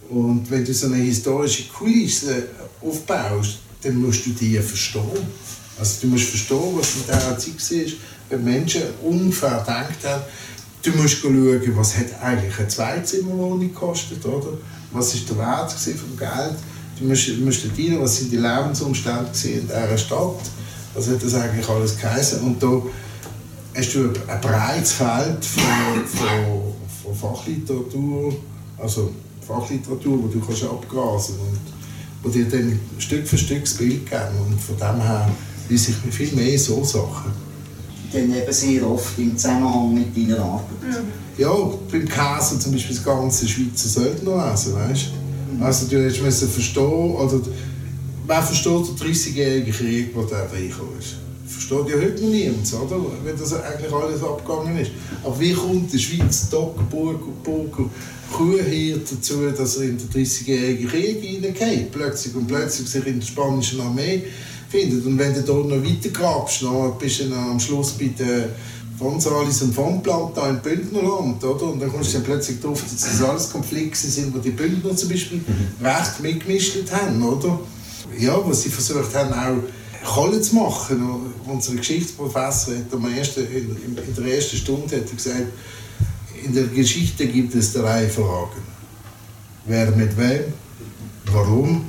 Und 0.09 0.49
wenn 0.51 0.65
du 0.65 0.73
so 0.73 0.87
eine 0.87 0.97
historische 0.97 1.69
Kulisse 1.69 2.47
aufbaust, 2.81 3.59
dann 3.81 3.95
musst 3.95 4.25
du 4.25 4.31
die 4.31 4.57
verstehen. 4.59 5.01
Also 5.79 6.01
du 6.01 6.07
musst 6.07 6.25
verstehen, 6.25 6.75
was 6.75 6.95
in 6.95 7.03
dieser 7.03 7.37
Zeit 7.37 7.71
war, 7.71 7.93
wenn 8.29 8.43
Menschen 8.43 8.81
ungefähr 9.01 9.59
gedacht 9.59 10.05
haben, 10.05 10.23
du 10.81 10.91
musst 10.91 11.19
schauen, 11.19 11.61
was 11.75 11.97
hat 11.97 12.21
eigentlich 12.21 12.57
eine 12.57 12.67
Zweizimmerwohnung 12.67 13.59
gekostet, 13.59 14.25
oder? 14.25 14.57
Was 14.91 15.13
ist 15.13 15.29
der 15.29 15.37
Wert 15.37 15.71
vom 15.71 16.17
Geld? 16.17 16.55
Du 16.99 17.05
musst, 17.05 17.29
musst 17.39 17.65
rein, 17.65 17.99
was 17.99 18.17
sind 18.17 18.31
die 18.31 18.37
Lebensumstände 18.37 19.29
in 19.45 19.67
dieser 19.67 19.97
Stadt? 19.97 20.41
Was 20.93 21.07
hat 21.07 21.23
das 21.23 21.33
eigentlich 21.35 21.67
alles 21.67 21.97
geheißen? 21.97 22.41
Und 22.41 22.61
da 22.61 22.81
hast 23.75 23.95
du 23.95 24.11
ein 24.27 24.41
breites 24.41 24.91
Feld 24.93 25.45
von, 25.45 26.05
von, 26.05 27.15
von 27.15 27.15
Fachliteratur, 27.15 28.35
also 28.77 29.11
Fachliteratur, 29.47 30.23
wo 30.23 30.27
du 30.27 30.39
kannst 30.41 30.63
abgrasen 30.63 31.35
und 31.39 31.59
wo 32.21 32.29
dir 32.29 32.47
dann 32.49 32.79
Stück 32.99 33.27
für 33.27 33.37
Stück 33.37 33.61
das 33.61 33.75
Bild 33.75 34.09
geben. 34.09 34.37
Und 34.45 34.59
von 34.59 34.77
dem 34.77 35.01
her 35.01 35.29
lese 35.69 35.91
ich 35.91 36.05
mir 36.05 36.11
viel 36.11 36.33
mehr 36.33 36.59
so 36.59 36.83
Sachen. 36.83 37.31
Dann 38.13 38.35
eben 38.35 38.53
sehr 38.53 38.89
oft 38.89 39.17
im 39.17 39.37
Zusammenhang 39.37 39.93
mit 39.93 40.15
deiner 40.15 40.43
Arbeit. 40.43 41.03
Ja, 41.37 41.53
beim 41.91 42.07
Käse 42.07 42.59
zum 42.59 42.73
Beispiel 42.73 42.95
das 42.95 43.05
ganze 43.05 43.47
Schweizer 43.47 43.87
Söldner 43.87 44.51
lesen, 44.51 44.75
weißt 44.75 45.05
du? 45.59 45.63
Also 45.63 45.87
du 45.87 45.97
müssen 45.97 46.49
verstehen, 46.49 47.15
oder 47.15 47.39
wer 48.27 48.43
versteht 48.43 48.87
den 48.87 48.95
30-jährigen 48.95 49.73
Krieg, 49.73 50.13
der 50.13 50.23
da 50.23 50.43
reingekommen 50.51 50.99
ist? 50.99 51.15
Versteht 51.47 51.89
ja 51.89 52.01
heute 52.01 52.21
noch 52.21 52.29
niemand, 52.29 52.73
oder? 52.73 53.05
Wenn 53.23 53.37
das 53.37 53.53
eigentlich 53.53 53.93
alles 53.93 54.23
abgegangen 54.23 54.77
ist. 54.79 54.91
Aber 55.23 55.39
wie 55.39 55.53
kommt 55.53 55.93
der 55.93 55.97
Schweizer 55.97 56.47
Docker, 56.51 56.83
Burger, 56.89 57.31
Burger, 57.43 57.89
Kuhhirt 58.31 59.11
dazu, 59.11 59.49
dass 59.55 59.77
er 59.77 59.83
in 59.83 59.97
den 59.97 60.09
30-jährigen 60.09 60.87
Krieg 60.89 61.21
hineingeht? 61.21 61.91
Plötzlich 61.91 62.35
und 62.35 62.47
plötzlich 62.47 62.89
sich 62.89 63.05
in 63.05 63.19
der 63.19 63.27
spanischen 63.27 63.81
Armee 63.81 64.23
findet. 64.71 65.05
Und 65.05 65.17
wenn 65.17 65.33
du 65.33 65.41
dort 65.41 65.67
noch 65.67 65.83
weiter 65.83 66.09
grabst, 66.09 66.63
dann 66.63 66.97
bist 66.97 67.19
du 67.19 67.25
dann 67.25 67.51
am 67.51 67.59
Schluss 67.59 67.91
bei 67.91 68.07
den 68.07 68.45
von 69.01 69.19
Salis 69.19 69.63
und 69.63 69.73
von 69.73 70.01
Planta 70.03 70.47
im 70.47 70.59
Bündnerland, 70.59 71.43
oder? 71.43 71.63
Und 71.63 71.79
dann 71.79 71.91
kommst 71.91 72.13
du 72.13 72.17
dann 72.17 72.23
plötzlich 72.23 72.61
drauf, 72.61 72.83
dass 72.83 73.01
das 73.01 73.23
alles 73.23 73.49
Konflikte 73.49 73.97
sind, 74.07 74.33
wo 74.33 74.37
die 74.37 74.51
Bündner 74.51 74.95
zum 74.95 75.09
Beispiel 75.09 75.41
recht 75.83 76.19
mitgemischt 76.21 76.77
haben, 76.91 77.23
oder? 77.23 77.59
Ja, 78.19 78.39
wo 78.45 78.53
sie 78.53 78.69
versucht 78.69 79.15
haben, 79.15 79.33
auch 79.33 79.63
Kohle 80.13 80.39
zu 80.41 80.55
machen. 80.55 81.03
Unser 81.45 81.75
Geschichtsprofessor 81.75 82.75
hat 82.75 82.93
am 82.93 83.11
ersten, 83.11 83.41
in, 83.51 83.95
der 84.15 84.35
ersten 84.35 84.57
Stunde 84.57 84.97
hat 84.97 85.11
gesagt, 85.11 85.47
in 86.43 86.53
der 86.53 86.65
Geschichte 86.65 87.25
gibt 87.25 87.55
es 87.55 87.73
drei 87.73 88.07
Fragen. 88.07 88.61
Wer 89.65 89.91
mit 89.91 90.15
wem, 90.15 90.43
warum 91.31 91.85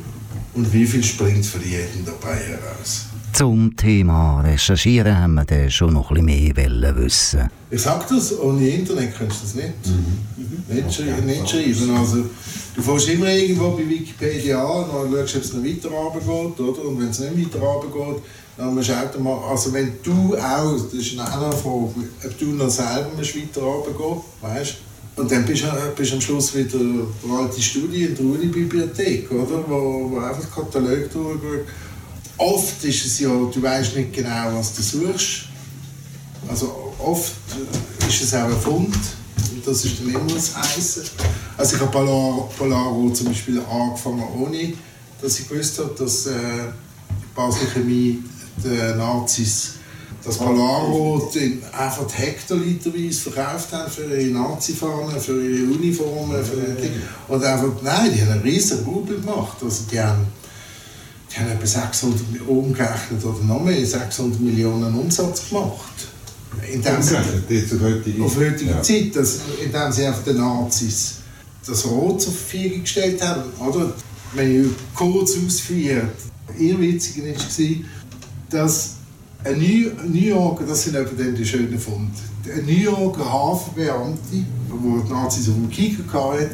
und 0.55 0.73
wie 0.73 0.87
viel 0.87 1.03
springt 1.03 1.45
für 1.45 1.63
jeden 1.63 2.05
dabei 2.05 2.37
heraus? 2.37 3.07
Zum 3.33 3.75
Thema 3.77 4.43
Recherchieren 4.43 5.19
haben 5.19 5.35
wir 5.35 5.45
dann 5.47 5.71
schon 5.71 5.95
noch 5.95 6.11
ein 6.11 6.27
bisschen 6.27 6.55
mehr 6.55 6.57
wollen 6.57 6.97
wissen. 6.97 7.49
Ich 7.71 7.81
sag 7.81 8.07
das, 8.09 8.39
ohne 8.39 8.69
Internet 8.69 9.17
kannst 9.17 9.41
du 9.41 9.45
das 9.45 9.55
nicht, 9.55 9.73
nicht, 10.69 10.95
schrei 10.95 11.21
nicht 11.21 11.49
schreiben. 11.49 11.97
Also, 11.97 12.27
du 12.77 12.83
fährst 12.83 13.09
immer 13.09 13.31
irgendwo 13.31 13.71
bei 13.71 13.89
Wikipedia 13.89 14.63
an, 14.63 14.85
dann 14.93 15.27
schaust, 15.27 15.37
ob 15.37 15.43
es 15.43 15.53
noch 15.55 15.65
weiter 15.65 15.89
runtergeht, 15.89 16.61
oder? 16.61 16.85
Und 16.87 17.01
wenn 17.01 17.09
es 17.09 17.21
nicht 17.21 17.55
weiter 17.55 17.65
runtergeht, 17.65 18.23
dann 18.59 18.75
musst 18.75 18.91
du 18.91 18.93
automatisch, 18.93 19.49
also 19.49 19.73
wenn 19.73 19.93
du 20.03 20.37
auch, 20.37 20.77
das 20.85 20.93
ist 20.93 21.19
eine 21.19 21.53
Frage, 21.53 21.95
ob 22.25 22.39
du 22.39 22.45
noch 22.47 22.69
selber 22.69 23.11
musst 23.17 23.35
weiter 23.35 23.63
runtergehen 23.63 24.21
weißt 24.43 24.77
Und 25.15 25.31
dann 25.31 25.45
bist 25.45 25.63
du, 25.63 25.69
bist 25.95 26.13
am 26.15 26.21
Schluss 26.21 26.55
wieder 26.55 26.79
eine 26.79 27.39
alte 27.39 27.61
Studie 27.61 28.05
in 28.05 28.15
der 28.15 28.25
Uni-Bibliothek, 28.25 29.31
oder? 29.31 29.63
Wo, 29.69 30.11
wo 30.11 30.19
einfach 30.19 30.51
Katalog 30.51 31.11
durchgeht. 31.13 31.67
Oft 32.39 32.83
ist 32.85 33.05
es 33.05 33.21
ja, 33.21 33.29
du 33.29 33.63
weißt 33.63 33.97
nicht 33.97 34.13
genau, 34.13 34.57
was 34.57 34.75
du 34.75 34.83
suchst. 34.83 35.45
Also 36.49 36.95
oft 36.99 37.33
ist 38.09 38.23
es 38.23 38.35
auch 38.35 38.45
ein 38.45 38.53
Fund. 38.53 38.97
Und 39.55 39.67
das 39.67 39.85
ist 39.85 40.01
dann 40.01 40.09
immer 40.09 40.35
das 40.35 40.57
Heißen. 40.57 41.05
Also 41.59 41.77
ich 41.77 41.83
habe 41.83 41.91
Polaro, 41.91 42.51
Polaro 42.57 43.11
zum 43.11 43.27
Beispiel 43.27 43.61
angefangen, 43.61 44.25
ohne 44.41 44.73
dass 45.21 45.39
ich 45.39 45.49
gewusst 45.49 45.79
habe, 45.79 45.95
dass 45.97 46.27
äh, 46.27 46.33
Basel 47.35 47.69
Chemie 47.69 48.25
den 48.65 48.99
Nazis 48.99 49.75
das 50.25 50.39
Polaro 50.39 51.31
den 51.35 51.63
einfach 51.73 52.07
hektoliterweise 52.17 53.31
verkauft 53.31 53.73
haben 53.73 53.91
für 53.91 54.05
ihre 54.05 54.31
Nazi-Fahnen, 54.33 55.21
für 55.21 55.43
ihre 55.43 55.73
Uniformen. 55.73 56.45
Für 56.45 56.57
ihre 56.57 56.75
Dinge. 56.75 57.03
Und 57.29 57.45
einfach, 57.45 57.71
nein, 57.83 58.13
die 58.15 58.23
haben 58.23 58.33
einen 58.33 58.43
riesen 58.43 58.85
Rubel 58.85 59.21
gemacht. 59.21 59.57
Also 59.63 59.85
die 59.91 60.01
haben, 60.01 60.27
die 61.31 61.41
haben 61.41 61.51
etwa 61.51 61.67
600, 61.67 62.21
umgerechnet 62.47 63.25
oder 63.25 63.45
noch 63.45 63.65
mehr, 63.65 63.85
600 63.85 64.41
Millionen 64.41 64.95
Umsatz 64.95 65.49
gemacht. 65.49 66.07
Indem 66.73 67.03
sie, 67.03 67.17
Umgerechnet, 67.17 67.51
jetzt 67.51 67.73
auf 67.73 67.81
heutige, 67.81 68.25
auf 68.25 68.41
ja. 68.65 68.83
Zeit, 68.83 69.17
dass, 69.17 69.41
indem 69.65 69.93
sie 69.93 70.07
einfach 70.07 70.23
den 70.23 70.37
Nazis 70.37 71.15
das 71.67 71.85
Rot 71.87 72.23
zur 72.23 72.33
Verfügung 72.33 72.83
gestellt 72.83 73.21
haben. 73.23 73.43
Oder? 73.59 73.93
Wenn 74.35 74.65
ich 74.65 74.71
kurz 74.95 75.37
ausführe, 75.37 76.09
ihr 76.59 76.79
Witzigen 76.81 77.35
war, 77.35 77.85
dass 78.51 78.95
ein 79.45 79.59
New 79.59 80.19
Yorker, 80.19 80.65
das 80.65 80.85
sind 80.85 80.97
eben 80.97 81.17
dann 81.17 81.35
die 81.35 81.45
schönen 81.45 81.79
Funde, 81.79 82.13
ein 82.55 82.65
New 82.65 82.73
Yorker 82.73 83.25
Hafenbeamte, 83.25 84.45
wo 84.69 85.01
die 85.01 85.11
Nazis 85.11 85.49
auf 85.49 85.55
dem 85.55 85.71
Kicker 85.71 86.33
hatten, 86.33 86.51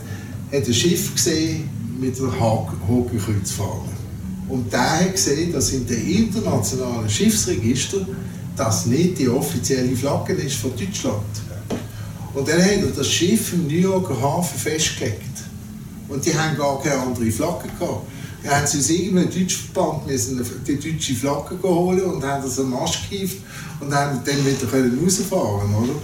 hat 0.52 0.66
ein 0.66 0.74
Schiff 0.74 1.14
gesehen 1.14 1.68
mit 2.00 2.18
einer 2.18 2.32
Hakenkreuzfahne. 2.32 3.98
Und 4.48 4.72
der 4.72 5.00
hat 5.00 5.12
gesehen, 5.12 5.52
dass 5.52 5.72
in 5.72 5.86
den 5.86 6.08
internationalen 6.08 7.08
Schiffsregister 7.08 8.06
das 8.56 8.86
nicht 8.86 9.18
die 9.18 9.28
offizielle 9.28 9.94
Flagge 9.94 10.32
ist 10.32 10.56
von 10.56 10.70
Deutschland. 10.70 11.22
Und 12.34 12.48
dann 12.48 12.62
hat 12.62 12.70
er 12.70 12.86
das 12.96 13.08
Schiff 13.08 13.52
im 13.52 13.66
New 13.66 13.74
Yorker 13.74 14.20
Hafen 14.20 14.58
festgelegt. 14.58 15.22
Und 16.08 16.24
die 16.24 16.34
haben 16.34 16.56
gar 16.56 16.80
keine 16.80 17.00
andere 17.02 17.30
Flagge 17.30 17.68
gehabt. 17.78 18.06
Dann 18.42 18.52
haben 18.54 18.66
sie 18.66 18.78
aus 18.78 18.90
irgendeinem 18.90 19.30
Deutschverband 19.30 20.06
müssen 20.06 20.46
die 20.66 20.78
deutsche 20.78 21.14
Flagge 21.14 21.58
holen 21.62 22.02
und 22.02 22.24
haben 22.24 22.42
das 22.42 22.58
am 22.58 22.70
Mast 22.70 23.10
gehievt 23.10 23.38
und 23.80 23.92
haben 23.92 24.20
dann 24.24 24.46
wieder 24.46 25.02
rausfahren 25.02 25.74
oder? 25.74 25.94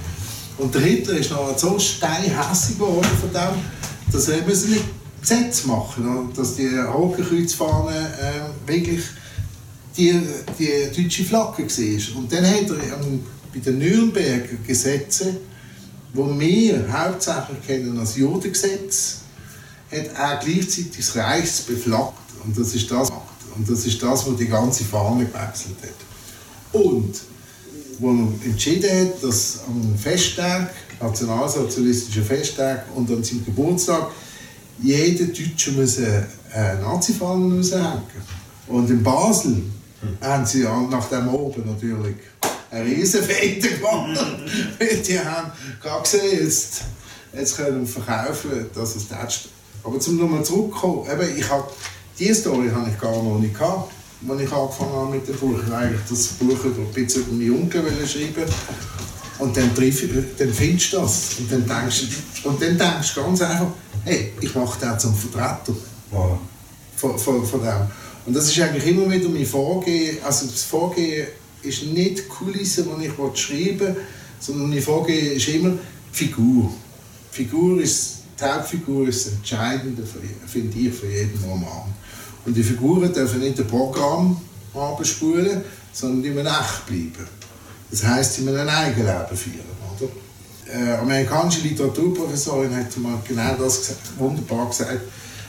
Und 0.59 0.75
der 0.75 0.83
Hitler 0.83 1.15
ist 1.15 1.31
noch 1.31 1.57
so 1.59 1.79
steinhässig 1.79 2.77
geworden 2.77 3.09
von 3.21 3.31
dem, 3.33 4.13
dass 4.13 4.29
er 4.29 4.43
müssen 4.43 4.75
ein 4.75 4.81
Gesetz 5.21 5.65
machen 5.65 6.07
und 6.07 6.39
dass 6.39 6.57
die 6.57 6.71
Hakenkreuzfahne 6.71 7.97
äh, 7.97 8.69
wirklich 8.69 9.03
die, 9.97 10.21
die 10.59 11.03
deutsche 11.03 11.25
Flagge 11.25 11.63
war. 11.65 12.17
Und 12.19 12.33
dann 12.33 12.47
hat 12.47 12.71
er 12.71 13.03
ähm, 13.03 13.23
bei 13.53 13.61
den 13.61 13.79
Nürnberger 13.79 14.57
Gesetzen, 14.67 15.37
wo 16.13 16.39
wir 16.39 16.85
hauptsächlich 16.93 17.67
kennen 17.67 17.99
als 17.99 18.17
Judengesetz, 18.17 19.21
hat 19.91 20.11
er 20.17 20.41
gleichzeitig 20.45 20.97
das 20.97 21.17
Reichs 21.17 21.63
beflaggt. 21.63 22.24
Und 22.45 22.59
das 22.59 22.75
ist 22.75 22.91
das, 22.91 23.11
und 23.57 23.69
das, 23.69 23.87
ist 23.87 24.03
das 24.03 24.27
was 24.27 24.37
die 24.37 24.49
ganze 24.49 24.85
Fahne 24.85 25.27
gewechselt 25.27 25.77
hat. 25.83 26.81
Und 26.81 27.15
wo 27.99 28.11
er 28.11 28.47
entschieden 28.47 28.91
hat, 28.91 29.23
dass 29.23 29.61
am 29.67 29.97
Festtag, 29.97 30.71
nationalsozialistischen 31.01 32.25
Festtag 32.25 32.87
und 32.95 33.11
an 33.11 33.23
seinem 33.23 33.45
Geburtstag, 33.45 34.11
jeder 34.83 35.27
Deutsche 35.27 35.73
muss 35.73 35.99
eine 35.99 36.27
eine 36.55 36.81
Nazi-Fahne 36.81 37.57
raushängen. 37.57 38.03
Und 38.69 38.91
in 38.91 39.03
Basel 39.03 39.63
haben 40.21 40.47
sie 40.47 40.63
nach 40.63 41.09
dem 41.09 41.29
oben 41.29 41.65
natürlich 41.67 42.17
eine 42.71 42.85
riesen 42.85 43.23
Fete 43.23 43.77
gemacht. 43.77 44.25
Weil 44.79 44.97
die 44.99 45.19
haben 45.19 45.53
gerade 45.83 46.03
gesehen, 46.03 46.45
jetzt, 46.45 46.83
jetzt 47.35 47.57
können 47.57 47.81
wir 47.81 47.87
verkaufen, 47.87 48.67
dass 48.75 48.97
es 48.97 49.09
das. 49.09 49.49
Aber 49.83 50.01
zum 50.01 50.17
nochmal 50.17 50.45
zurückkommen, 50.45 51.07
eben, 51.11 51.37
ich 51.37 51.49
hab, 51.49 51.71
diese 52.19 52.35
Story 52.35 52.71
habe 52.71 52.91
ich 52.91 53.01
gar 53.01 53.23
noch 53.23 53.39
nicht 53.39 53.55
gehabt, 53.55 53.93
als 54.29 54.41
ich 54.41 54.53
angefangen 54.53 54.93
habe 54.93 55.15
mit 55.15 55.29
dem 55.29 55.37
Buch. 55.37 55.59
Ich 55.67 55.73
eigentlich 55.73 56.01
das 56.09 56.27
Buch 56.29 56.65
über 56.65 56.83
ein 56.83 56.93
bisschen 56.93 57.23
über 57.23 57.33
meinen 57.33 57.63
Onkel 57.63 57.83
schreiben. 58.07 58.51
Und 59.39 59.57
dann, 59.57 59.75
triff, 59.75 60.09
dann 60.39 60.53
findest 60.53 60.93
du 60.93 60.99
das. 60.99 61.37
Und 61.39 61.51
dann 61.51 61.67
denkst 61.67 62.05
du, 62.43 62.49
und 62.49 62.63
dann 62.63 62.79
denkst 62.79 63.15
du 63.15 63.23
ganz 63.23 63.43
einfach, 63.43 63.67
hey, 64.05 64.33
ich 64.41 64.55
mache 64.55 64.79
den 64.79 64.99
zum 64.99 65.15
Vertreter 65.15 65.77
Voilà. 66.13 66.39
von, 66.97 67.19
von, 67.19 67.45
von 67.45 67.61
dem. 67.61 67.87
Und 68.27 68.35
das 68.35 68.49
ist 68.49 68.61
eigentlich 68.61 68.87
immer 68.87 69.11
wieder 69.11 69.29
mein 69.29 69.45
Vorgehen. 69.45 70.19
Also 70.25 70.47
das 70.47 70.63
Vorgehen 70.63 71.27
ist 71.63 71.85
nicht 71.87 72.19
die 72.19 72.23
Kulisse, 72.23 72.85
die 72.85 73.07
ich 73.07 73.41
schreiben 73.41 73.81
will, 73.81 73.97
sondern 74.39 74.71
mein 74.71 74.83
Vorgehen 74.83 75.37
ist 75.37 75.49
immer 75.49 75.71
die 75.71 76.17
Figur. 76.17 76.73
Die 77.33 77.37
Figur 77.37 77.81
ist, 77.81 78.19
die 78.39 78.45
Hauptfigur 78.45 79.09
ist 79.09 79.27
das 79.27 79.33
Entscheidende, 79.35 80.05
für, 80.07 80.21
finde 80.47 80.79
ich, 80.79 80.95
für 80.95 81.09
jeden 81.09 81.43
Roman. 81.45 81.93
Und 82.47 82.57
die 82.57 82.63
Figuren 82.63 83.13
dürfen 83.13 83.41
nicht 83.41 83.59
ein 83.59 83.67
Programm 83.67 84.37
abspulen, 84.75 85.63
sondern 85.93 86.35
müssen 86.35 86.47
echt 86.47 86.87
bleiben. 86.87 87.29
Das 87.91 88.05
heisst, 88.05 88.35
sie 88.35 88.43
müssen 88.43 88.61
ein 88.61 88.69
Eigenleben 88.69 89.37
führen. 89.37 89.61
Oder? 89.97 90.11
Äh, 90.73 90.97
amerikanische 90.97 91.61
Literaturprofessorin 91.61 92.75
hat 92.75 92.97
mal 92.97 93.19
genau 93.27 93.55
das 93.59 93.79
gesagt, 93.81 94.19
wunderbar 94.19 94.69
gesagt. 94.69 95.01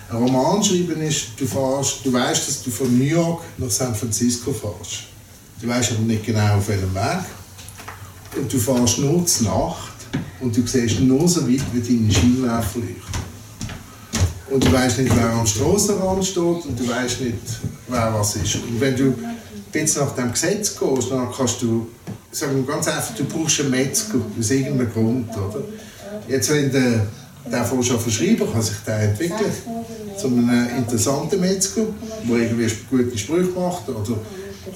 Ein 0.10 0.18
Roman 0.18 0.64
schreiben 0.64 1.02
ist, 1.02 1.30
du, 1.38 1.48
fährst, 1.48 2.06
du 2.06 2.14
weißt, 2.14 2.48
dass 2.48 2.64
du 2.64 2.70
von 2.70 2.96
New 2.96 3.06
York 3.06 3.44
nach 3.58 3.72
San 3.72 3.96
Francisco 3.96 4.54
fährst. 4.54 5.06
Du 5.60 5.68
weißt 5.68 5.94
aber 5.94 6.02
nicht 6.02 6.26
genau 6.26 6.58
auf 6.58 6.68
welchem 6.68 6.94
Weg. 6.94 7.26
Und 8.38 8.52
du 8.52 8.60
fährst 8.60 9.00
nur 9.00 9.26
zur 9.26 9.48
Nacht 9.48 9.94
und 10.42 10.56
du 10.56 10.68
siehst 10.68 11.00
nur 11.00 11.28
so 11.28 11.42
weit, 11.50 11.62
wie 11.74 11.82
deine 11.82 12.14
Scheinwerfer 12.14 12.80
leuchten. 12.80 13.14
Und 14.56 14.65
du 14.65 14.72
weißt 14.72 15.00
nicht, 15.00 15.13
wer 15.13 15.32
am 15.32 15.46
Strassenrand 15.46 16.26
steht 16.26 16.38
und 16.38 16.80
du 16.80 16.88
weißt 16.88 17.20
nicht, 17.20 17.36
wer 17.89 18.13
was 18.13 18.38
ist. 18.38 18.56
Und 18.56 18.80
wenn 18.80 18.96
du 18.96 19.13
jetzt 19.74 19.98
nach 19.98 20.15
dem 20.15 20.32
Gesetz 20.32 20.80
gehst, 20.80 21.12
dann 21.12 21.30
kannst 21.30 21.62
du, 21.62 21.88
sagen 22.32 22.65
ganz 22.65 22.88
einfach, 22.88 23.13
du 23.15 23.26
brauchst 23.26 23.60
einen 23.60 23.72
Metzger 23.72 24.18
aus 24.39 24.50
irgendeinem 24.52 24.94
Grund. 24.94 25.30
Oder? 25.32 25.62
Jetzt, 26.30 26.50
wenn 26.52 26.72
der, 26.72 27.06
der 27.52 27.65
von 27.65 27.84
schon 27.84 28.00
verschreiben 28.00 28.50
kann 28.50 28.62
sich 28.62 28.78
der 28.88 29.00
entwickeln 29.00 29.52
zu 30.18 30.28
einem 30.28 30.70
interessanten 30.78 31.41
Metzger, 31.41 31.88
der 32.24 32.38
irgendwie 32.38 32.72
gute 32.89 33.18
Sprüche 33.18 33.50
macht 33.60 33.89
oder 33.89 34.18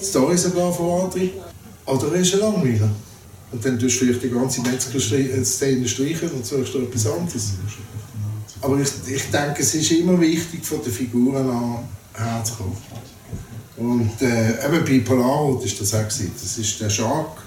Story 0.02 0.36
sogar 0.36 0.74
von 0.74 1.04
anderen. 1.06 1.30
Oder 1.86 2.16
er 2.16 2.20
ist 2.20 2.34
ein 2.34 2.42
Langweiler. 2.42 2.90
Und 3.54 3.64
dann 3.64 3.80
tust 3.80 3.96
du 4.02 4.06
vielleicht 4.06 4.24
die 4.24 4.30
ganze 4.30 4.60
Metzger-Szene 4.60 5.88
streichen 5.88 6.32
und 6.32 6.46
suchst 6.46 6.74
du 6.74 6.80
etwas 6.80 7.08
anderes. 7.08 7.54
Aber 8.62 8.78
ich, 8.80 8.90
ich 9.08 9.32
denke, 9.32 9.62
es 9.62 9.74
ist 9.74 9.92
immer 9.92 10.20
wichtig, 10.20 10.66
von 10.66 10.82
den 10.84 10.92
Figuren 10.92 11.50
an 11.50 11.78
herzukommen. 12.14 12.76
Und 13.78 14.22
äh, 14.22 14.66
eben 14.66 14.86
bei 14.86 15.00
Polaro 15.00 15.62
ist 15.64 15.80
das 15.80 15.94
auch 15.94 16.00
gewesen. 16.00 16.32
Das 16.34 16.58
ist 16.58 16.82
der 16.82 16.90
Shark, 16.90 17.42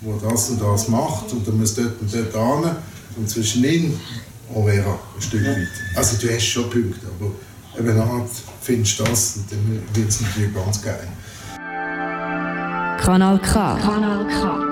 der 0.00 0.30
das 0.30 0.50
und 0.50 0.60
das 0.60 0.88
macht 0.88 1.32
und 1.32 1.46
dann 1.46 1.58
muss 1.58 1.74
dort 1.74 2.00
und 2.00 2.12
dort 2.12 2.32
hin. 2.64 2.70
Und 3.16 3.28
zwischen 3.28 3.62
ihnen 3.64 4.00
und 4.52 4.64
Vera 4.64 4.98
ein 5.16 5.22
Stück 5.22 5.44
weit. 5.44 5.68
Also 5.94 6.16
du 6.16 6.34
hast 6.34 6.44
schon 6.44 6.68
Punkte, 6.68 7.06
aber 7.18 7.30
eben 7.78 7.96
nachher 7.96 8.26
findest 8.60 8.98
du 8.98 9.04
das 9.04 9.36
und 9.36 9.52
dann 9.52 9.82
wird 9.94 10.08
es 10.08 10.20
natürlich 10.20 10.54
ganz 10.54 10.82
geil. 10.82 11.08
Kanal 12.98 13.38
K. 13.40 13.78
Kanal 13.78 14.26
K. 14.26 14.71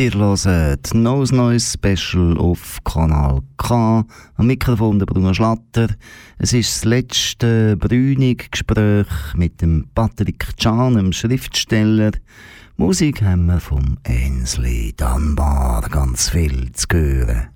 Ihr 0.00 0.14
hört 0.14 0.94
Nose 0.94 1.36
Noise 1.36 1.76
Special 1.76 2.38
auf 2.38 2.78
Kanal 2.84 3.40
K. 3.58 4.02
Am 4.36 4.46
Mikrofon 4.46 4.98
der 4.98 5.04
Bruno 5.04 5.34
Schlatter. 5.34 5.88
Es 6.38 6.54
ist 6.54 6.74
das 6.74 6.84
letzte 6.86 7.76
Brünig-Gespräch 7.76 9.34
mit 9.34 9.60
dem 9.60 9.90
Patrick 9.94 10.56
Can, 10.56 10.94
dem 10.94 11.12
Schriftsteller. 11.12 12.12
Musik 12.78 13.20
haben 13.20 13.44
wir 13.44 13.60
vom 13.60 13.98
Ainsley 14.04 14.94
Dunbar 14.96 15.82
ganz 15.90 16.30
viel 16.30 16.72
zu 16.72 16.86
hören. 16.94 17.50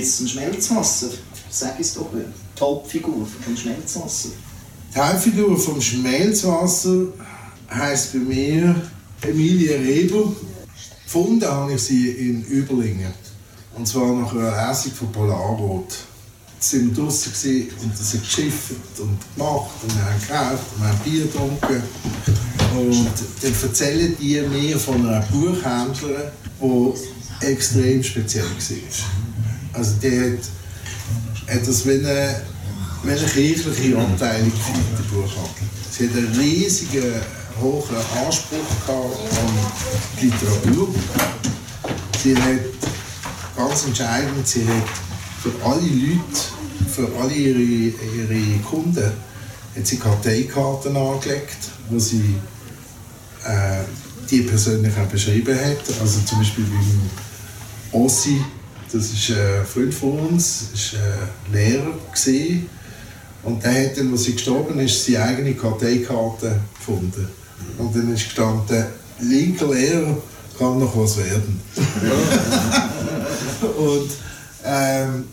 Jetzt 0.00 0.18
zum 0.18 0.26
Schmelzwasser. 0.26 1.10
Sag 1.50 1.78
es 1.78 1.94
doch, 1.94 2.10
die 2.12 2.60
Hauptfigur 2.60 3.26
vom 3.44 3.56
Schmelzwasser. 3.56 4.30
Die 4.94 4.98
Hauptfigur 4.98 5.58
vom 5.58 5.80
Schmelzwasser 5.80 7.06
heisst 7.70 8.12
bei 8.12 8.18
mir 8.18 8.74
Emilie 9.22 9.78
Reber. 9.78 10.32
Gefunden 11.04 11.46
habe 11.46 11.74
ich 11.74 11.82
sie 11.82 12.10
in 12.10 12.44
Überlingen. 12.44 13.12
Und 13.76 13.86
zwar 13.86 14.12
nach 14.14 14.32
einer 14.32 14.68
Lesung 14.68 14.92
von 14.92 15.12
Polarrot. 15.12 15.96
Sie 16.58 16.78
waren 16.78 16.94
draußen 16.94 17.32
gewesen 17.32 17.68
und 17.82 17.92
hat 17.92 18.22
geschifft 18.22 18.98
und 18.98 19.18
gemacht 19.34 19.70
und 19.82 19.96
wir 19.96 20.04
haben 20.04 20.20
gekauft 20.20 20.64
und 20.74 20.82
wir 20.82 20.88
haben 20.88 20.98
Bier 21.04 21.24
getrunken. 21.24 21.82
Und 22.76 23.08
dann 23.42 23.54
erzählen 23.62 24.16
die 24.20 24.40
mir 24.42 24.78
von 24.78 25.06
einer 25.06 25.22
Buchhändlerin, 25.22 26.30
die 26.60 27.46
extrem 27.46 28.02
speziell 28.02 28.44
war. 28.44 29.29
Also 29.72 29.94
die 30.02 30.18
hat, 30.18 31.56
hat 31.56 31.66
das 31.66 31.86
wie 31.86 31.92
eine, 31.92 32.42
wie 33.02 33.10
eine 33.10 33.26
kirchliche 33.26 33.98
Abteilung 33.98 34.52
der 34.98 35.04
Buchhandel. 35.14 35.64
Sie 35.90 36.08
hat 36.08 36.16
einen 36.16 36.38
riesigen, 36.38 37.14
hohen 37.60 37.96
Anspruch 38.26 38.58
gehabt 38.86 39.38
an 39.38 39.52
die 40.20 40.26
Literatur. 40.26 40.88
Sie 42.22 42.36
hat 42.36 42.60
ganz 43.56 43.84
entscheidend, 43.86 44.46
sie 44.46 44.66
hat 44.66 44.88
für 45.42 45.52
alle 45.64 45.80
Leute, 45.80 46.40
für 46.88 47.08
alle 47.20 47.32
ihre, 47.32 47.58
ihre 47.58 48.58
Kunden, 48.62 49.12
hat 49.76 49.86
sie 49.86 49.96
Karteikarten 49.96 50.96
angelegt, 50.96 51.58
wo 51.88 51.98
sie 51.98 52.36
äh, 53.44 53.84
die 54.30 54.42
persönlich 54.42 54.92
auch 54.96 55.08
beschrieben 55.08 55.58
hat. 55.58 56.00
Also 56.00 56.20
zum 56.20 56.38
Beispiel 56.38 56.64
beim 56.64 58.02
Ossi, 58.02 58.40
das 58.92 59.12
ist 59.12 59.30
ein 59.30 59.66
Freund 59.66 59.94
von 59.94 60.18
uns, 60.18 60.64
ist 60.74 60.94
ein 60.94 61.52
Lehrer 61.52 61.94
gewesen. 62.12 62.68
Und 63.42 63.62
der 63.62 63.86
hat 63.86 63.96
dann, 63.96 64.12
als 64.12 64.24
sie 64.24 64.32
gestorben 64.32 64.78
ist, 64.80 65.04
seine 65.04 65.22
eigene 65.22 65.54
Karteikarte 65.54 66.60
gefunden. 66.76 67.28
Und 67.78 67.94
dann 67.94 68.12
ist 68.12 68.24
gestanden, 68.24 68.86
linker 69.20 69.68
Lehrer 69.68 70.16
kann 70.58 70.78
noch 70.78 70.96
was 70.96 71.16
werden. 71.16 71.60
Und 73.78 74.10
ähm, 74.64 75.24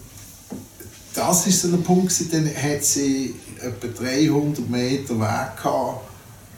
das 1.14 1.48
ist 1.48 1.62
so 1.62 1.68
ein 1.68 1.84
Punkt, 1.84 2.14
dann 2.32 2.48
hat 2.48 2.84
sie 2.84 3.36
etwa 3.60 3.88
300 3.88 4.70
Meter 4.70 5.20
Weg 5.20 5.58
gehabt 5.58 6.02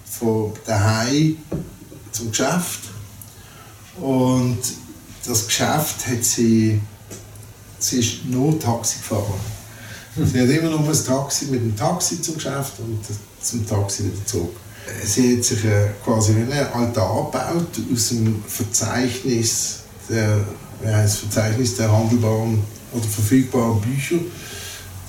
von 0.05 0.53
daheim 0.65 1.37
zum 2.11 2.29
Geschäft. 2.29 2.81
Und 3.99 4.59
das 5.25 5.45
Geschäft 5.45 6.07
hat 6.07 6.23
sie, 6.23 6.79
sie 7.79 7.99
ist 7.99 8.25
nur 8.25 8.59
Taxi 8.59 8.97
gefahren. 8.99 9.39
Sie 10.15 10.39
hat 10.39 10.49
immer 10.49 10.69
nur 10.69 10.79
ein 10.79 11.05
Taxi 11.05 11.45
mit 11.45 11.61
dem 11.61 11.75
Taxi 11.75 12.21
zum 12.21 12.35
Geschäft 12.35 12.73
und 12.79 12.99
zum 13.41 13.67
Taxi 13.67 14.05
wieder 14.05 14.25
zurück. 14.25 14.55
Sie 15.05 15.37
hat 15.37 15.43
sich 15.43 15.63
äh, 15.65 15.89
quasi 16.03 16.35
wie 16.35 16.51
ein 16.51 16.73
Altar 16.73 17.25
gebaut 17.31 17.67
aus 17.93 18.09
dem 18.09 18.43
Verzeichnis 18.47 19.79
der, 20.09 20.39
wie 20.81 20.87
heißt, 20.87 21.19
Verzeichnis 21.19 21.75
der 21.75 21.91
handelbaren 21.91 22.63
oder 22.91 23.03
verfügbaren 23.05 23.79
Bücher. 23.81 24.15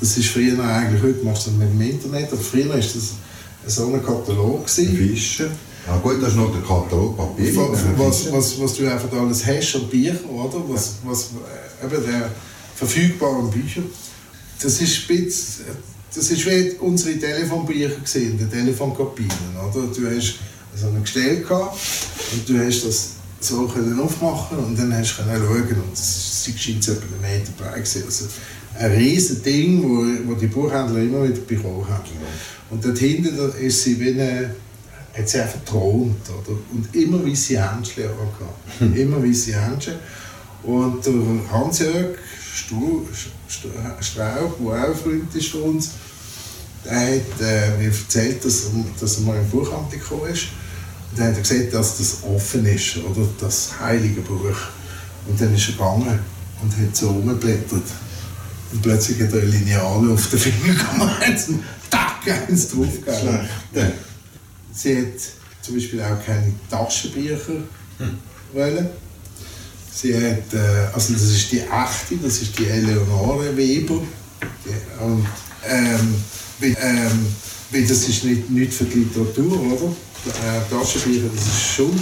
Das 0.01 0.17
ist 0.17 0.29
früher 0.29 0.63
eigentlich, 0.63 1.03
heute 1.03 1.25
machst 1.25 1.47
du 1.47 1.51
das 1.51 1.59
mit 1.59 1.71
dem 1.71 1.81
Internet, 1.81 2.33
aber 2.33 2.43
früher 2.43 2.69
war 2.69 2.77
das 2.77 3.15
so 3.67 3.87
ein 3.87 4.05
Katalog. 4.05 4.67
Gewesen. 4.67 4.97
Fische. 4.97 5.51
Ja 5.91 5.97
gut, 5.97 6.23
das 6.23 6.31
ist 6.31 6.37
noch 6.37 6.53
der 6.53 6.63
Katalog 6.63 7.17
Papier. 7.17 7.57
Was, 7.97 8.33
was, 8.33 8.61
was, 8.61 8.77
du 8.77 8.89
einfach 8.89 9.13
alles 9.13 9.45
hast 9.45 9.75
an 9.75 9.89
Büchern, 9.89 10.25
oder? 10.27 10.63
Was, 10.69 10.99
was, 11.03 11.31
äh, 11.83 11.85
eben 11.85 12.07
der 12.07 12.31
verfügbaren 12.77 13.51
Bücher. 13.51 13.83
Das 14.63 14.81
ist 14.81 14.95
spitz, 14.95 15.63
das 16.15 16.31
ist 16.31 16.47
wie 16.47 16.77
unsere 16.79 17.19
Telefonbücher 17.19 17.97
gesehen, 17.97 18.39
die 18.39 18.47
Telefonkabinen, 18.47 19.57
oder? 19.57 19.89
Du 19.89 20.07
hast 20.07 20.37
so 20.77 20.87
ein 20.87 21.03
Gestell 21.03 21.43
gehabt 21.43 21.77
und 22.33 22.49
du 22.49 22.65
hast 22.65 22.87
das 22.87 23.09
so 23.41 23.67
können 23.67 23.99
aufmachen 23.99 24.59
und 24.59 24.79
dann 24.79 24.95
hast 24.97 25.19
du 25.19 25.23
können 25.25 25.43
schauen 25.43 25.83
und 25.83 25.93
ist 25.93 26.53
scheint 26.57 26.87
etwa 26.87 27.03
einen 27.03 27.21
Meter 27.21 27.51
breit 27.59 27.75
gewesen. 27.75 28.05
Also 28.05 28.27
ein 28.79 28.93
riesiges 28.93 29.43
Ding, 29.43 29.83
wo, 29.83 30.31
wo 30.31 30.35
die 30.35 30.47
Buchhändler 30.47 31.03
immer 31.03 31.25
wieder 31.25 31.41
bekommen 31.41 31.89
haben. 31.89 32.05
Und 32.71 32.85
dort 32.85 32.99
hinten 32.99 33.37
da 33.37 33.49
ist 33.59 33.83
sie 33.83 33.99
wie 33.99 34.11
eine, 34.11 34.55
hat 35.13 35.29
sie 35.29 35.41
einfach 35.41 35.61
thront, 35.65 36.29
oder? 36.29 36.57
Und 36.73 36.95
immer 36.95 37.25
wie 37.25 37.35
sie 37.35 37.61
Händchen 37.61 38.05
angehabt. 38.05 38.97
Immer 38.97 39.23
wie 39.23 39.35
sie 39.35 39.55
Händchen. 39.55 39.95
Und 40.63 41.05
der 41.05 41.15
Hans-Jörg 41.53 42.17
Straub, 42.57 43.09
der 44.17 44.85
auch 44.85 44.89
ein 44.89 44.95
Freund 44.95 45.35
ist 45.35 45.49
von 45.49 45.63
uns, 45.63 45.91
der 46.85 46.93
hat 46.93 47.41
äh, 47.41 47.77
mir 47.79 47.89
erzählt, 47.89 48.45
dass 48.45 48.65
er, 48.65 48.71
dass 48.99 49.19
er 49.19 49.23
mal 49.25 49.37
in 49.37 49.45
die 49.45 49.51
Buchhandlung 49.51 49.91
gekommen 49.91 50.31
ist. 50.31 50.47
Und 51.11 51.19
dann 51.19 51.29
hat 51.29 51.37
er 51.37 51.43
gesagt, 51.43 51.75
dass 51.75 51.99
das 51.99 52.19
offen 52.25 52.65
ist, 52.67 52.97
oder? 52.99 53.27
Das 53.41 53.71
heilige 53.81 54.21
Buch. 54.21 54.57
Und 55.27 55.41
dann 55.41 55.55
ist 55.55 55.69
er 55.69 55.73
gegangen 55.73 56.19
und 56.63 56.77
hat 56.77 56.97
so 56.97 57.09
rumgeblättert. 57.11 57.83
Und 58.73 58.83
plötzlich 58.83 59.21
hat 59.21 59.33
er 59.33 59.43
eine 59.43 59.51
Lineale 59.51 60.13
auf 60.13 60.31
den 60.31 60.39
Finger 60.39 60.75
gemacht 60.75 61.49
und 61.49 61.65
tack, 61.91 62.23
eins 62.49 62.69
draufgegeben. 62.69 63.49
Sie 64.73 64.97
hat 64.97 65.21
zum 65.63 65.75
Beispiel 65.75 66.01
auch 66.03 66.25
keine 66.25 66.53
Taschenbücher 66.71 67.63
wollen. 68.53 68.89
Sie 69.93 70.15
hat, 70.15 70.55
äh, 70.55 70.93
also 70.93 71.13
das 71.13 71.23
ist 71.23 71.53
die 71.53 71.61
echte, 71.61 72.17
das 72.23 72.41
ist 72.43 72.59
die 72.59 72.67
Eleonore 72.67 73.57
Weber. 73.57 74.01
Die, 74.65 75.03
und, 75.03 75.27
ähm, 75.69 76.15
weil, 76.61 76.77
ähm, 76.81 77.27
weil 77.71 77.83
das 77.83 78.09
ist 78.09 78.25
nicht, 78.25 78.49
nicht 78.49 78.73
für 78.73 78.85
die 78.85 79.01
Literatur, 79.01 79.61
oder? 79.61 79.93
Äh, 80.27 80.71
Taschenbücher, 80.71 81.29
das 81.35 81.47
ist 81.47 81.61
Schuld. 81.61 82.01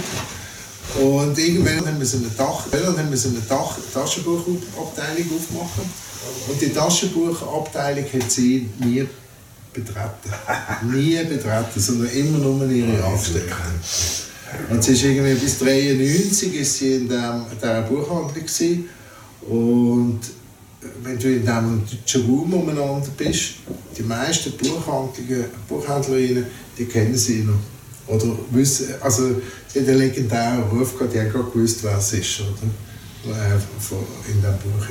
Und 0.99 1.37
irgendwann 1.37 1.85
haben 1.85 1.99
wir 1.99 2.05
so 2.05 2.17
eine, 2.17 2.27
dann 2.35 2.97
haben 2.97 3.09
wir 3.09 3.17
so 3.17 3.29
eine 3.29 3.45
Tach 3.47 3.77
Taschenbuchabteilung 3.93 5.25
aufgemacht. 5.35 5.79
Und 6.47 6.61
die 6.61 6.69
Taschenbuchabteilung 6.69 8.05
hat 8.05 8.31
sie 8.31 8.69
nie 8.79 9.05
betreten. 9.79 10.29
nie 10.91 11.23
betreten, 11.23 11.79
sondern 11.79 12.09
immer 12.09 12.37
nur 12.37 12.69
ihre 12.69 13.03
Angestellten. 13.03 13.53
Und 14.69 14.83
sie 14.83 14.93
ist 14.93 15.03
irgendwie 15.03 15.35
bis 15.35 15.59
93 15.59 16.55
ist 16.55 16.77
sie 16.77 16.95
in 16.95 17.09
dem, 17.09 17.45
dieser 17.55 17.81
Buchhandlung 17.83 18.33
gewesen. 18.33 18.89
Und 19.41 20.19
wenn 21.03 21.19
du 21.19 21.27
in 21.27 21.41
diesem 21.41 21.83
deutschen 21.85 22.25
Raum 22.25 22.53
umeinander 22.53 23.09
bist, 23.17 23.55
die 23.97 24.03
meisten 24.03 24.51
Buchhandlungen, 24.51 25.45
Buchhändlerinnen, 25.67 26.45
die 26.77 26.85
kennen 26.85 27.15
sie 27.15 27.43
noch. 27.43 27.59
Oder 28.07 28.37
wissen, 28.51 28.95
also 29.01 29.35
sie 29.67 29.81
hat 29.81 29.87
einen 29.87 29.99
legendären 29.99 30.63
Ruf 30.63 30.97
gehabt, 30.97 31.13
die 31.13 31.19
haben 31.19 31.31
gerade 31.31 31.51
gewusst, 31.51 31.83
wer 31.83 31.97
es 31.97 32.13
ist, 32.13 32.41
oder? 32.41 33.35
Äh, 33.35 33.55
In 34.31 34.41
diesem 34.41 34.57
Buch. 34.57 34.87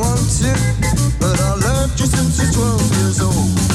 want 0.00 0.30
to, 0.40 0.52
but 1.20 1.38
I 1.40 1.54
loved 1.56 2.00
you 2.00 2.06
since 2.06 2.40
you 2.40 2.52
12 2.52 2.96
years 2.96 3.20
old. 3.20 3.69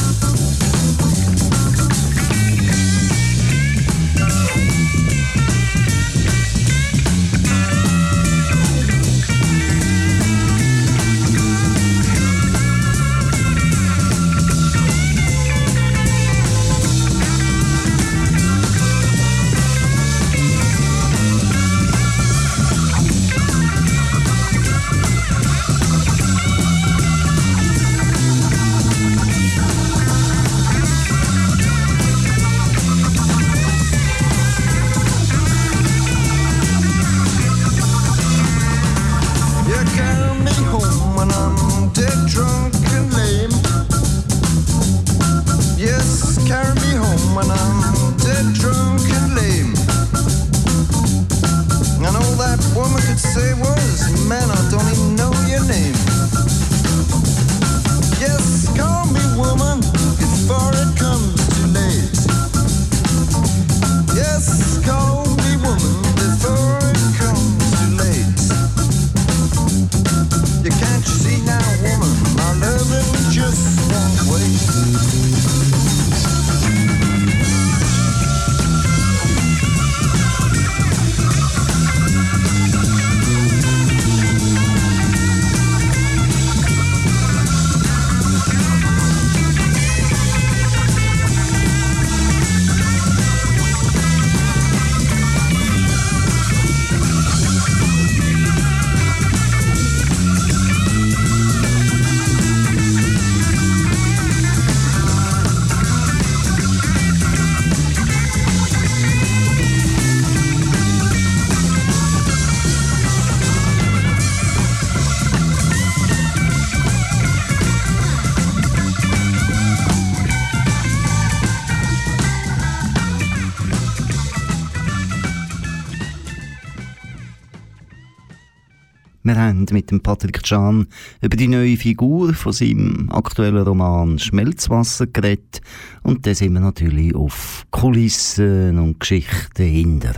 Haben 129.46 129.66
mit 129.72 129.92
dem 129.92 130.02
Patrick 130.02 130.44
Can 130.44 130.88
über 131.22 131.38
die 131.38 131.48
neue 131.48 131.78
Figur 131.78 132.34
von 132.34 132.52
seinem 132.52 133.10
aktuellen 133.12 133.64
Roman 133.64 134.20
Schmelzwasser 134.20 135.08
geredet. 135.08 135.62
Und 136.04 136.26
dann 136.26 136.36
sind 136.36 136.54
wir 136.54 136.62
natürlich 136.62 137.16
auf 137.16 137.66
Kulissen 137.72 138.78
und 138.80 139.00
Geschichten 139.00 139.64
hinter 139.64 140.14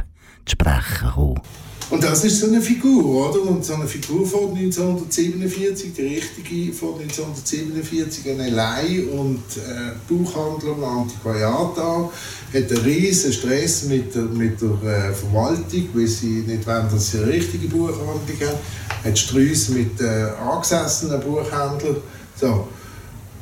zu 0.46 0.52
sprechen 0.54 1.08
gekommen. 1.08 1.42
Und 1.90 2.04
das 2.04 2.26
ist 2.26 2.42
so 2.42 2.48
eine 2.48 2.62
Figur, 2.62 3.30
oder? 3.30 3.42
Und 3.44 3.64
so 3.64 3.76
eine 3.76 3.88
Figur 3.88 4.28
von 4.28 4.50
1947, 4.50 5.94
die 5.94 6.02
richtige 6.02 6.74
von 6.74 7.00
1947, 7.00 8.30
eine 8.30 8.50
Leih- 8.50 9.08
und 9.10 9.44
äh, 9.56 9.94
Buchhandlung 10.06 10.84
Antiquariat 10.84 11.78
an, 11.78 12.10
hat 12.54 12.72
einen 12.72 12.82
riesen 12.84 13.32
Stress 13.32 13.84
mit 13.84 14.14
der, 14.14 14.24
mit 14.24 14.60
der 14.62 14.70
äh, 14.72 15.14
Verwaltung, 15.14 15.88
weil 15.94 16.08
sie 16.08 16.44
nicht 16.46 16.68
wollen, 16.68 16.88
dass 16.92 17.12
sie 17.12 17.20
eine 17.20 17.28
richtige 17.32 17.68
Buchhandlung 17.70 18.38
haben, 18.42 18.60
hat 19.06 19.18
Streuss 19.18 19.70
mit 19.70 20.02
äh, 20.02 20.32
angesessenen 20.46 21.22
Buchhändlern. 21.22 21.98
So. 22.36 22.68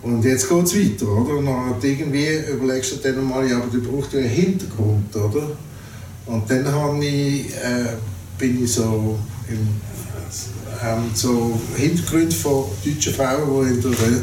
Und 0.04 0.24
jetzt 0.24 0.48
geht 0.48 0.64
es 0.66 0.76
weiter, 0.76 1.08
oder? 1.08 1.38
Und 1.38 1.48
dann 1.48 1.76
irgendwie 1.82 2.28
überlegst 2.52 2.91
du 2.91 2.96
dir 2.98 3.14
dann 3.14 3.28
mal, 3.28 3.50
ja, 3.50 3.58
aber 3.58 3.72
du 3.72 3.82
brauchst 3.82 4.14
ja 4.14 4.20
einen 4.20 4.30
Hintergrund, 4.30 5.16
oder? 5.16 5.50
Und 6.28 6.50
dann 6.50 6.72
habe 6.72 7.04
ich, 7.04 7.48
äh, 7.56 7.96
bin 8.38 8.63
ich 8.63 8.73
so 8.73 9.17
im 9.47 9.67
ähm, 10.83 11.11
so 11.13 11.59
Hintergründe 11.75 12.36
von 12.36 12.65
deutschen 12.83 13.13
Frauen, 13.13 13.67
die 13.67 13.75
in 13.75 13.81
der 13.81 13.91
Re 13.91 14.21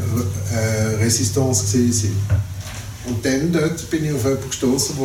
äh, 0.52 1.02
Resistance 1.02 1.76
waren. 1.76 2.12
Und 3.06 3.24
dann 3.24 3.52
dort 3.52 3.90
bin 3.90 4.04
ich 4.04 4.12
auf 4.12 4.24
jemanden 4.24 4.48
gestoßen, 4.48 4.96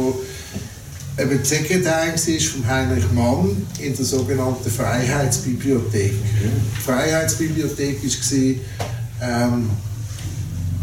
der 1.17 1.25
eben 1.25 1.39
die 1.41 1.47
Sekretärin 1.47 2.13
war 2.13 2.49
von 2.49 2.67
Heinrich 2.67 3.11
Mann 3.13 3.67
in 3.79 3.95
der 3.95 4.05
sogenannten 4.05 4.69
Freiheitsbibliothek. 4.69 6.13
Die 6.13 6.81
Freiheitsbibliothek 6.81 8.03
war, 8.03 8.39
ähm, 9.21 9.69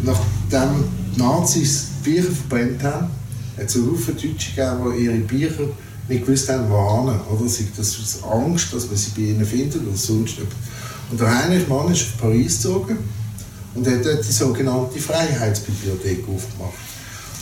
nachdem 0.02 0.84
die 1.14 1.20
Nazis 1.20 1.86
die 2.04 2.10
Bücher 2.10 2.32
verbrennt 2.32 2.82
haben, 2.82 3.08
hat 3.56 3.66
es 3.66 3.74
viele 3.74 4.14
Deutsche 4.14 4.50
gegeben, 4.56 4.94
die 4.96 5.04
ihre 5.04 5.18
Bücher 5.18 5.68
nicht 6.09 6.26
gewusst 6.26 6.48
haben, 6.48 6.70
warnen. 6.70 7.20
Oder? 7.30 7.48
Sei 7.48 7.66
das 7.76 7.98
aus 7.98 8.22
Angst, 8.30 8.72
dass 8.72 8.86
man 8.86 8.96
sie 8.96 9.11
bei 9.16 9.22
ihnen 9.22 9.44
findet 9.44 9.82
oder 9.82 9.96
sonst 9.96 10.38
etwas. 10.38 10.55
Und 11.11 11.20
der 11.20 11.34
Heinrich 11.34 11.68
Mann 11.68 11.92
ist 11.92 12.02
auf 12.02 12.20
Paris 12.20 12.57
gezogen 12.57 12.98
und 13.74 13.86
hat 13.86 14.05
dort 14.05 14.26
die 14.26 14.32
sogenannte 14.32 14.98
Freiheitsbibliothek 14.98 16.24
aufgemacht. 16.28 16.74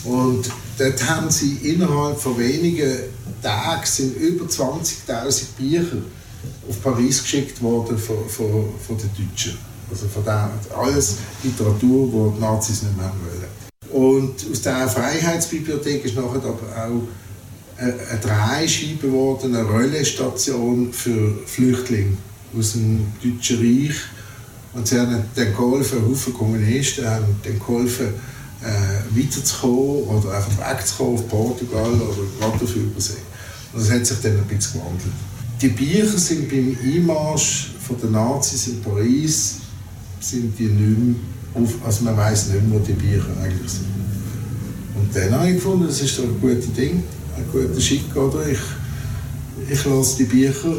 Und 0.04 0.50
dort 0.78 1.08
haben 1.08 1.30
sie 1.30 1.54
innerhalb 1.62 2.20
von 2.20 2.36
wenigen 2.38 2.92
Tagen 3.40 3.86
sind 3.86 4.16
über 4.16 4.46
20.000 4.46 5.44
Bücher 5.56 5.98
auf 6.68 6.82
Paris 6.82 7.22
geschickt 7.22 7.62
worden 7.62 7.98
von, 7.98 8.28
von, 8.28 8.68
von 8.84 8.96
den 8.96 9.10
Deutschen. 9.16 9.58
Also 9.90 10.08
von 10.08 10.24
der, 10.24 10.50
alles 10.76 11.16
Literatur, 11.42 12.06
die 12.08 12.36
die 12.36 12.40
Nazis 12.40 12.82
nicht 12.82 12.96
mehr 12.96 13.12
wollen. 13.12 13.62
Und 13.92 14.34
aus 14.50 14.62
dieser 14.62 14.88
Freiheitsbibliothek 14.88 16.04
ist 16.04 16.16
nachher 16.16 16.36
aber 16.36 16.86
auch 16.86 17.02
eine 17.78 18.20
Dreischeibe 18.20 19.08
geworden, 19.08 19.54
eine 19.54 19.68
Relaisstation 19.68 20.92
für 20.92 21.38
Flüchtlinge 21.46 22.16
aus 22.56 22.72
dem 22.72 23.06
Deutschen 23.22 23.58
Reich. 23.58 23.96
Und 24.74 24.88
sie 24.88 24.98
haben 24.98 25.22
dann 25.34 25.52
geholfen, 25.52 26.08
Haufen 26.08 26.32
Kommunisten 26.32 27.06
haben 27.06 27.24
dann 27.42 27.58
geholfen, 27.58 28.08
äh, 28.62 29.18
weiterzukommen 29.18 30.04
oder 30.04 30.36
einfach 30.36 30.70
wegzukommen 30.70 31.14
auf 31.14 31.28
Portugal 31.28 31.92
oder 31.92 32.22
gerade 32.38 32.64
auf 32.64 32.76
Übersee. 32.76 33.14
Und 33.72 33.82
das 33.82 33.90
hat 33.90 34.06
sich 34.06 34.18
dann 34.20 34.36
ein 34.36 34.44
bisschen 34.44 34.80
gewandelt. 34.80 35.12
Die 35.60 35.68
Bücher 35.68 36.18
sind 36.18 36.48
beim 36.48 36.76
Einmarsch 36.82 37.72
den 38.00 38.12
Nazis 38.12 38.68
in 38.68 38.80
Paris 38.80 39.56
sind 40.20 40.58
die 40.58 40.64
nicht 40.64 40.98
mehr 40.98 41.16
auf, 41.54 41.74
also 41.84 42.04
man 42.04 42.16
weiß 42.16 42.48
nicht 42.48 42.66
mehr, 42.66 42.80
wo 42.80 42.84
die 42.84 42.92
Bücher 42.92 43.26
eigentlich 43.42 43.70
sind. 43.70 43.86
Und 44.94 45.14
dann 45.14 45.32
habe 45.32 45.48
ich 45.48 45.54
gefunden, 45.56 45.86
das 45.86 46.00
ist 46.00 46.18
doch 46.18 46.24
ein 46.24 46.40
gutes 46.40 46.72
Ding, 46.72 47.02
ein 47.36 47.44
guter 47.50 47.80
Schick, 47.80 48.14
oder? 48.16 48.46
Ich, 48.46 48.58
ich 49.70 49.84
lasse 49.84 50.16
die 50.18 50.24
Bücher 50.24 50.74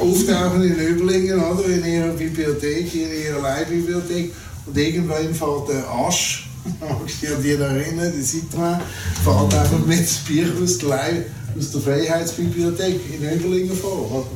auftauchen 0.00 0.62
in 0.62 0.78
Übelingen, 0.78 1.40
oder? 1.40 1.66
In 1.66 1.84
ihrer 1.84 2.12
Bibliothek, 2.12 2.94
in 2.94 3.24
ihrer 3.24 3.40
Leihbibliothek. 3.40 4.32
Und 4.66 4.78
irgendwann 4.78 5.34
fährt 5.34 5.68
der 5.68 5.90
Asch, 5.90 6.48
magst 6.80 7.22
du 7.22 7.26
dich 7.26 7.36
an 7.36 7.42
die 7.42 7.50
erinnern, 7.50 8.12
die 8.16 8.22
Citroën, 8.22 8.80
fährt 9.22 9.54
einfach 9.54 9.86
mit 9.86 10.24
Büchern 10.26 10.62
aus 10.62 10.78
der, 10.78 10.88
Leih, 10.88 11.26
aus 11.58 11.70
der 11.70 11.80
Freiheitsbibliothek 11.80 13.00
in 13.12 13.38
Übelingen 13.38 13.76
vor. 13.76 14.10
Oder? 14.10 14.26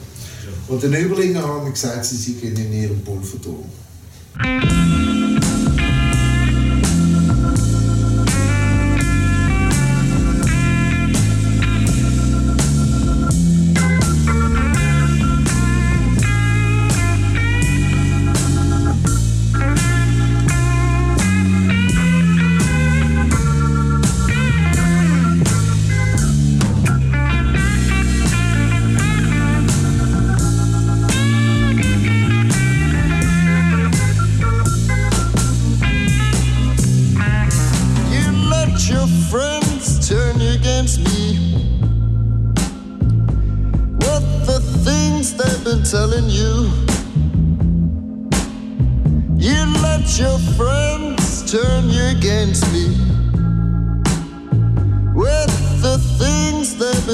Und 0.68 0.82
den 0.82 0.92
Übelingen 0.92 1.42
haben 1.42 1.72
gesagt, 1.72 2.04
sie 2.04 2.16
seien 2.16 2.56
in 2.56 2.72
ihrem 2.72 3.00
Pulverturm. 3.00 3.64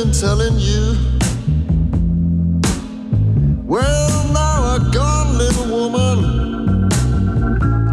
been 0.04 0.12
telling 0.12 0.58
you. 0.58 0.96
Well, 3.64 4.32
now 4.32 4.76
a 4.76 4.90
gone 4.92 5.38
little 5.38 5.66
woman. 5.66 6.90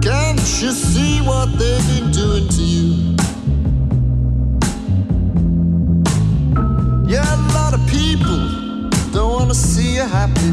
Can't 0.01 0.39
you 0.61 0.71
see 0.71 1.19
what 1.21 1.47
they've 1.57 1.87
been 1.87 2.11
doing 2.11 2.47
to 2.49 2.61
you? 2.61 3.15
Yeah, 7.07 7.23
a 7.23 7.41
lot 7.53 7.73
of 7.73 7.81
people 7.87 8.41
don't 9.11 9.33
wanna 9.33 9.53
see 9.53 9.95
you 9.95 10.01
happy. 10.01 10.51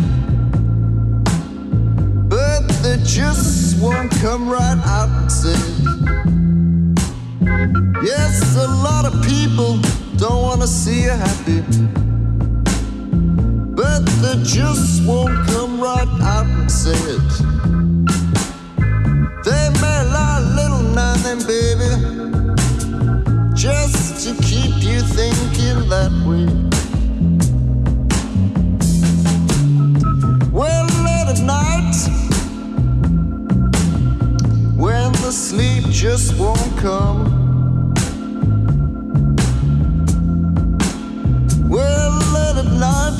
But 2.28 2.68
they 2.82 2.98
just 3.04 3.80
won't 3.80 4.12
come 4.20 4.48
right 4.48 4.78
out 4.84 5.08
and 5.08 5.32
say, 5.32 5.58
Yes, 8.04 8.56
a 8.56 8.68
lot 8.68 9.04
of 9.06 9.22
people 9.24 9.78
don't 10.18 10.42
want 10.42 10.60
to 10.60 10.66
see 10.66 11.04
you 11.04 11.10
happy. 11.10 11.60
But 13.76 14.00
they 14.20 14.42
just 14.42 15.06
won't 15.06 15.46
come 15.46 15.80
right 15.80 16.08
out 16.20 16.46
and 16.46 16.70
say 16.70 16.90
it. 16.90 17.30
They 19.44 19.70
may 19.80 20.00
lie 20.12 20.40
a 20.40 20.46
little 20.58 20.82
now 20.92 21.14
then, 21.22 21.38
baby, 21.46 21.90
just 23.54 24.26
to 24.26 24.34
keep 24.42 24.74
you 24.82 25.00
thinking 25.02 25.88
that 25.88 26.10
way. 26.26 26.48
Well, 30.50 30.86
late 31.04 31.28
at 31.28 31.40
night, 31.44 31.94
when 34.76 35.12
the 35.12 35.30
sleep 35.30 35.84
just 35.90 36.36
won't 36.40 36.76
come. 36.78 37.37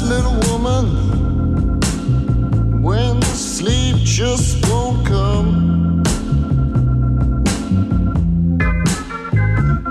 Little 0.03 0.39
woman, 0.51 0.87
when 2.83 3.23
sleep 3.23 3.97
just 4.05 4.67
won't 4.69 5.07
come. 5.07 6.03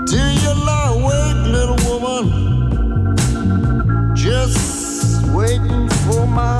Do 0.06 0.16
you 0.16 0.54
lie 0.64 0.92
awake, 0.94 1.40
little 1.56 1.80
woman, 1.88 2.26
just 4.14 5.26
waiting 5.32 5.88
for 6.06 6.26
my 6.26 6.57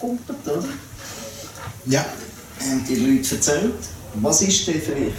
angekumpelt, 0.00 0.38
oder? 0.46 0.68
Ja. 1.86 2.04
Haben 2.60 2.84
die 2.88 2.96
Leute 2.96 3.34
erzählt, 3.36 3.74
was 4.14 4.42
ist 4.42 4.66
denn 4.66 4.80
vielleicht, 4.80 5.16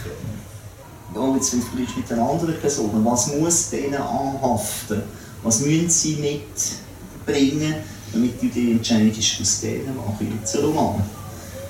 ja, 1.16 1.36
jetzt 1.36 1.54
wenn 1.54 1.60
du 1.60 1.66
vergleichst 1.66 1.98
mit 1.98 2.10
den 2.10 2.20
anderen 2.20 2.60
Personen, 2.60 3.06
was 3.06 3.28
muss 3.28 3.70
denen 3.70 3.96
anhaften? 3.96 5.04
Was 5.44 5.62
müssen 5.62 5.90
sie 5.90 6.18
mitbringen, 6.18 7.76
damit 8.14 8.42
du 8.42 8.48
die 8.48 8.74
entscheidest, 8.74 9.42
aus 9.42 9.62
denen 9.62 9.96
mache 9.96 10.24
ich 10.24 10.30
jetzt 10.40 10.56
Roman? 10.58 11.02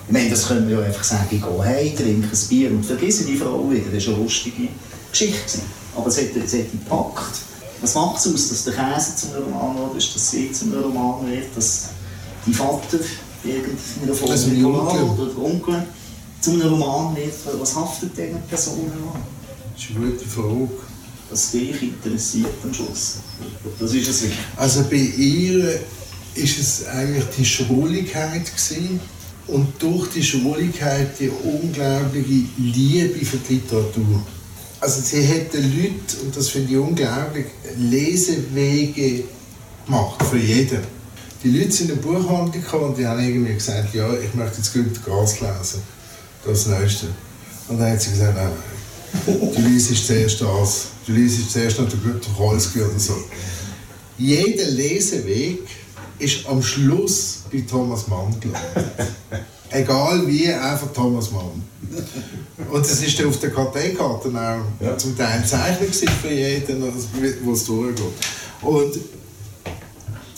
Ich 0.08 0.12
meine, 0.12 0.30
das 0.30 0.48
können 0.48 0.68
wir 0.68 0.80
ja 0.80 0.86
einfach 0.86 1.04
sagen, 1.04 1.28
ich 1.32 1.42
gehe 1.42 1.64
heim, 1.64 1.96
trinke 1.96 2.28
ein 2.28 2.48
Bier 2.50 2.72
und 2.72 2.86
vergesse 2.86 3.24
die 3.24 3.38
Frau 3.38 3.70
wieder. 3.72 3.90
Das 3.94 4.08
war 4.08 4.16
eine 4.16 4.24
lustige 4.24 4.68
Geschichte. 5.10 5.60
Aber 5.96 6.08
es 6.08 6.18
hat, 6.18 6.36
es 6.36 6.54
hat 6.54 6.72
gepackt. 6.72 7.40
Was 7.80 7.96
macht 7.96 8.18
es 8.18 8.34
aus, 8.34 8.50
dass 8.50 8.64
der 8.66 8.74
Käse 8.74 9.16
zum 9.16 9.30
Roman 9.32 9.78
wird, 9.78 9.96
dass 9.96 10.14
das 10.14 10.32
Sie 10.32 10.52
zum 10.52 10.74
Roman 10.74 11.26
wird, 11.32 11.56
dass 11.56 11.91
die 12.46 12.54
Vater 12.54 13.00
irgendeiner 13.44 14.14
Form 14.14 14.32
Also 14.32 14.48
Onkel. 14.48 15.04
oder 15.04 15.34
der 15.34 15.44
Onkel 15.44 15.84
zu 16.40 16.52
einem 16.52 16.70
Roman 16.70 17.16
wird? 17.16 17.34
Was 17.60 17.76
haftet 17.76 18.18
diesen 18.18 18.42
Personen 18.50 18.92
an? 19.14 19.22
Das 19.74 19.84
ist 19.84 19.96
eine 19.96 20.12
gute 20.12 20.26
Frage. 20.26 20.70
Das 21.30 21.52
dich 21.52 21.82
interessiert 21.82 22.50
am 22.64 22.74
Schluss. 22.74 23.18
Das 23.80 23.94
ist 23.94 24.08
es 24.08 24.24
wirklich. 24.24 24.40
Also 24.58 24.84
bei 24.90 24.98
ihr 24.98 25.80
ist 26.36 26.60
es 26.60 26.88
eigentlich 26.88 27.26
die 27.38 27.46
Schrulligkeit 27.46 28.46
gewesen 28.46 29.00
und 29.48 29.68
durch 29.80 30.10
die 30.10 30.24
Schrulligkeit 30.24 31.20
die 31.20 31.30
unglaubliche 31.30 32.48
Liebe 32.58 33.26
für 33.26 33.38
die 33.38 33.56
Literatur. 33.56 34.24
Also 34.80 35.02
sie 35.02 35.28
hat 35.28 35.54
den 35.54 35.78
Leuten, 35.78 36.26
und 36.26 36.36
das 36.36 36.50
finde 36.50 36.74
ich 36.74 36.80
unglaublich, 36.80 37.46
Lesewege 37.78 39.24
gemacht 39.86 40.24
für 40.24 40.38
jeden. 40.38 41.01
Die 41.44 41.50
Leute 41.50 41.72
sind 41.72 41.90
in 41.90 41.96
die 41.96 42.02
Buchhandlung 42.02 42.52
gekommen 42.52 42.86
und 42.86 42.98
die 42.98 43.08
haben 43.08 43.20
irgendwie 43.20 43.56
gesagt, 43.56 43.96
ja, 43.96 44.08
ich 44.14 44.34
möchte 44.36 44.58
jetzt 44.58 44.74
gut 44.74 45.04
Gas 45.04 45.40
lesen, 45.40 45.82
das 46.46 46.68
Neueste. 46.68 47.08
Und 47.68 47.80
dann 47.80 47.92
hat 47.92 48.02
sie 48.02 48.12
gesagt, 48.12 48.36
nein, 48.36 48.52
nein, 49.26 49.52
du 49.56 49.62
liest 49.62 50.06
zuerst 50.06 50.40
das, 50.40 50.88
du 51.06 51.14
liest 51.14 51.52
zuerst 51.52 51.80
noch 51.80 51.90
den 51.90 52.22
Tucholsky 52.22 52.82
oder 52.82 53.00
so. 53.00 53.16
Jeder 54.20 54.66
Leseweg 54.66 55.62
ist 56.20 56.46
am 56.46 56.62
Schluss 56.62 57.40
bei 57.52 57.62
Thomas 57.62 58.08
Mann 58.08 58.40
gelandet. 58.40 58.92
Egal 59.72 60.28
wie, 60.28 60.48
einfach 60.48 60.94
Thomas 60.94 61.32
Mann. 61.32 61.64
Und 62.72 62.86
das 62.86 63.02
ist 63.02 63.18
dann 63.20 63.28
auf 63.28 63.40
der 63.40 63.52
Karteikarte 63.52 64.30
auch 64.30 64.98
zum 64.98 65.18
Teil 65.18 65.44
Zeichen 65.46 65.92
für 65.92 66.32
jeden, 66.32 66.84
wo 67.44 67.54
es 67.54 67.66
durchgeht. 67.66 68.06
Und 68.62 69.00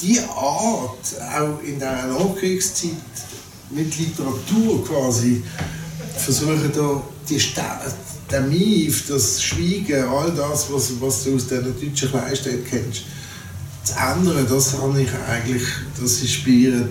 die 0.02 0.20
Art, 0.20 1.22
auch 1.36 1.62
in 1.64 1.80
der 1.80 2.08
Nachkriegszeit 2.08 2.92
mit 3.70 3.98
Literatur 3.98 4.86
quasi, 4.86 5.44
versuchen 6.18 6.72
da 6.74 7.02
die 7.30 7.40
Sta 7.40 7.82
der 8.30 8.42
Mief, 8.42 9.08
das 9.08 9.42
Schweigen, 9.44 10.06
all 10.06 10.32
das, 10.32 10.72
was, 10.72 10.92
was 11.00 11.24
du 11.24 11.36
aus 11.36 11.48
diesen 11.48 11.64
deutschen 11.64 12.10
Kleinstädten 12.10 12.66
kennst, 12.66 13.04
zu 13.84 13.94
ändern, 13.94 14.48
das 14.50 14.78
habe 14.78 15.02
ich 15.02 15.10
eigentlich, 15.30 15.64
das 16.00 16.22
ist 16.22 16.44
bei 16.46 16.52
ihr 16.52 16.88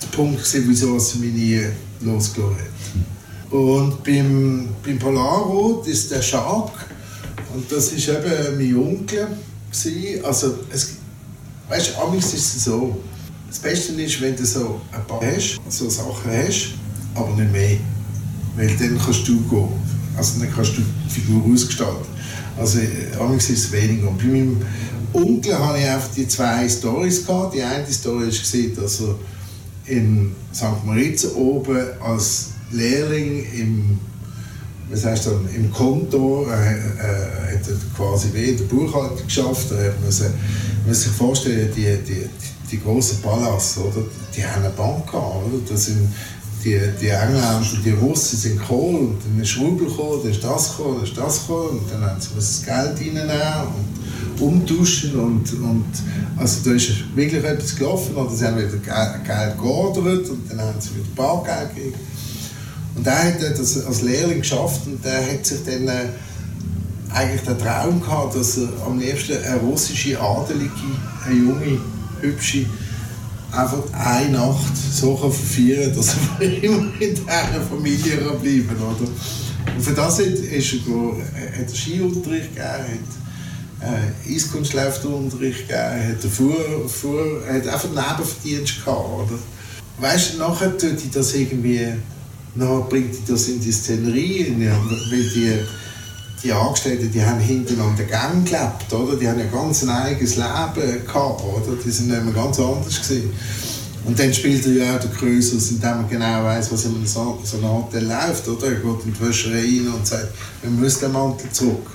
der 0.00 0.16
Punkt 0.16 0.40
wieso 0.52 0.98
sie 0.98 1.18
mich 1.18 1.66
losgelassen 2.00 2.58
hat. 2.58 3.52
Und 3.52 4.02
beim, 4.04 4.68
beim 4.84 4.98
Polarrot 4.98 5.86
ist 5.86 6.10
der 6.10 6.22
Shark 6.22 6.72
und 7.54 7.70
das 7.70 7.92
ist 7.92 8.08
eben 8.08 8.56
mein 8.56 8.76
Onkel. 8.76 9.28
Also 10.22 10.58
es, 10.70 10.93
weißt 11.74 11.94
du, 11.96 12.02
amigs 12.02 12.32
ist 12.34 12.56
es 12.56 12.64
so, 12.64 12.96
das 13.48 13.58
Beste 13.58 14.00
ist, 14.00 14.20
wenn 14.20 14.36
du 14.36 14.44
so 14.44 14.80
ein 14.92 15.04
paar 15.06 15.20
hast, 15.20 15.60
so 15.68 15.88
Sachen 15.90 16.30
hast, 16.30 16.74
aber 17.14 17.34
nicht 17.34 17.50
mehr. 17.50 17.78
Weil 18.56 18.68
dann 18.76 18.98
kannst 18.98 19.26
du 19.26 19.40
gehen. 19.48 19.68
Also 20.16 20.38
dann 20.38 20.52
kannst 20.54 20.76
du 20.76 20.82
die 20.82 21.10
Figur 21.10 21.42
ausgestalten. 21.52 22.06
Also 22.56 22.78
äh, 22.78 23.16
amigs 23.18 23.50
ist 23.50 23.64
es 23.64 23.72
weniger. 23.72 24.08
Und 24.08 24.18
bei 24.18 24.24
meinem 24.24 24.62
Onkel 25.12 25.58
hatte 25.58 25.78
ich 25.78 25.88
einfach 25.88 26.10
die 26.16 26.28
zwei 26.28 26.68
Storys 26.68 27.26
gehabt. 27.26 27.54
Die 27.54 27.62
eine 27.62 27.90
Story 27.90 28.26
war, 28.26 28.82
dass 28.82 29.00
er 29.00 29.14
in 29.86 30.32
St. 30.54 30.84
Moritz 30.84 31.26
oben 31.34 31.84
als 32.00 32.50
Lehrling 32.70 33.44
im, 33.52 33.98
was 34.90 35.04
heißt 35.04 35.26
dann, 35.26 35.48
im 35.54 35.72
Konto 35.72 36.46
äh, 36.48 36.52
äh, 36.52 37.56
hat 37.56 37.68
er 37.68 37.76
quasi 37.96 38.28
in 38.28 38.56
der 38.56 38.64
Buchhaltung 38.64 39.26
geschafft. 39.26 39.72
Er 39.72 39.94
müssen, 40.04 40.32
man 40.84 40.90
muss 40.90 41.02
sich 41.02 41.12
vorstellen, 41.12 41.70
die, 41.74 41.96
die, 42.06 42.28
die, 42.70 42.80
großen 42.80 43.22
Palas, 43.22 43.78
oder? 43.78 44.04
die 44.36 44.44
haben 44.44 44.64
eine 44.64 44.74
Bank. 44.74 45.14
Oder? 45.14 45.58
Das 45.66 45.86
sind 45.86 46.12
die, 46.62 46.78
die 47.00 47.08
Engländer, 47.08 47.62
die 47.82 47.90
Russen 47.90 48.38
sind 48.38 48.58
gekommen 48.58 48.96
und 48.96 49.18
dann 49.24 49.42
ist 49.42 49.56
Rubel 49.58 49.86
gekommen, 49.86 50.20
dann 50.22 50.30
ist 50.30 50.44
das 50.44 50.76
gekommen, 50.76 50.96
dann 50.96 51.04
ist 51.04 51.16
das 51.16 51.40
gekommen 51.40 51.68
und 51.70 51.90
dann 51.90 52.02
haben 52.02 52.20
sie 52.20 52.28
das 52.34 52.62
Geld 52.62 53.00
reinnehmen 53.00 53.68
und 54.36 54.42
umtauschen 54.42 55.14
und, 55.18 55.52
und 55.54 55.86
also 56.36 56.68
da 56.68 56.76
ist 56.76 57.16
wirklich 57.16 57.42
etwas 57.42 57.76
gelaufen 57.76 58.14
oder 58.14 58.30
sie 58.30 58.44
haben 58.44 58.58
wieder 58.58 58.68
Geld 58.68 59.58
geordert 59.58 60.28
und 60.28 60.50
dann 60.50 60.60
haben 60.60 60.80
sie 60.80 60.90
wieder 60.96 61.08
Bargeld 61.16 61.74
gegeben. 61.74 61.94
Und 62.94 63.06
er 63.06 63.24
hat 63.24 63.40
das 63.40 63.86
als 63.86 64.02
Lehrling 64.02 64.40
geschafft 64.40 64.86
und 64.86 65.02
der 65.02 65.32
hat 65.32 65.46
sich 65.46 65.64
dann 65.64 65.88
äh, 65.88 66.04
eigentlich 67.14 67.42
den 67.42 67.58
Traum 67.58 68.00
gehabt, 68.00 68.34
dass 68.34 68.58
er 68.58 68.68
am 68.84 68.98
liebsten 68.98 69.42
eine 69.42 69.60
russische 69.60 70.20
Adelige, 70.20 70.72
eine 71.24 71.34
junge, 71.34 71.80
hübsche, 72.20 72.66
einfach 73.52 73.84
eine 73.92 74.30
Nacht 74.30 74.76
so 74.76 75.14
kann 75.14 75.30
kann, 75.30 75.94
dass 75.94 76.16
er 76.40 76.62
immer 76.62 76.86
in 77.00 77.14
dieser 77.14 77.60
Familie 77.68 78.16
kann 78.16 78.40
bleiben 78.40 78.76
oder? 78.76 79.08
Und 79.76 79.82
für 79.82 79.94
das 79.94 80.18
hat, 80.18 80.26
ist 80.26 80.42
er, 80.42 80.58
äh, 80.58 81.60
hat 81.60 81.70
er 81.70 81.74
Skiunterricht 81.74 82.54
gegeben, 82.54 83.00
hat 83.80 84.28
äh, 84.28 84.34
Eiskunstlaufunterricht 84.34 85.68
gegeben, 85.68 86.08
hat, 86.08 86.24
er 86.24 86.30
Fuhr, 86.30 86.88
Fuhr, 86.88 87.42
hat 87.48 87.66
einfach 87.66 87.88
Nebenverdienst 87.88 88.84
gehabt. 88.84 89.08
Oder? 89.08 89.38
Weißt 90.00 90.34
du, 90.34 90.38
nachher 90.38 90.76
tut 90.76 91.02
die 91.02 91.10
das 91.10 91.34
irgendwie, 91.34 91.92
bringt 92.88 93.14
die 93.14 93.32
das 93.32 93.48
in 93.48 93.60
die 93.60 93.72
Szenerie, 93.72 94.54
weil 94.58 95.30
die, 95.30 95.58
die 96.44 96.52
Angestellten, 96.52 97.10
die 97.10 97.24
haben 97.24 97.40
hinten 97.40 97.80
an 97.80 97.96
der 97.96 98.04
Gang 98.04 98.44
gelebt, 98.44 98.92
oder? 98.92 99.16
Die 99.16 99.26
haben 99.26 99.40
ein 99.40 99.50
ganz 99.50 99.88
eigenes 99.88 100.36
Leben 100.36 101.06
gehabt, 101.06 101.42
oder? 101.42 101.76
Die 101.82 101.90
sind 101.90 102.12
immer 102.12 102.32
ganz 102.32 102.60
anders 102.60 103.00
gewesen. 103.02 103.32
Und 104.04 104.18
dann 104.18 104.34
spielt 104.34 104.66
er 104.66 104.72
ja 104.72 104.96
auch 104.96 105.00
der 105.00 105.10
Krösus, 105.10 105.70
indem 105.70 105.90
er 105.90 106.04
genau 106.04 106.44
weiß, 106.44 106.70
was 106.70 106.84
in 106.84 107.06
so 107.06 107.40
so 107.42 107.56
einem 107.56 107.70
Hotel 107.70 108.04
läuft, 108.04 108.46
oder? 108.46 108.66
Er 108.66 108.74
geht 108.74 109.06
in 109.06 109.14
die 109.14 109.20
Wäscherei 109.20 109.60
rein 109.60 109.94
und 109.94 110.06
sagt, 110.06 110.28
wir 110.60 110.70
müssen 110.70 111.00
den 111.00 111.12
Mantel 111.12 111.50
zurück. 111.50 111.90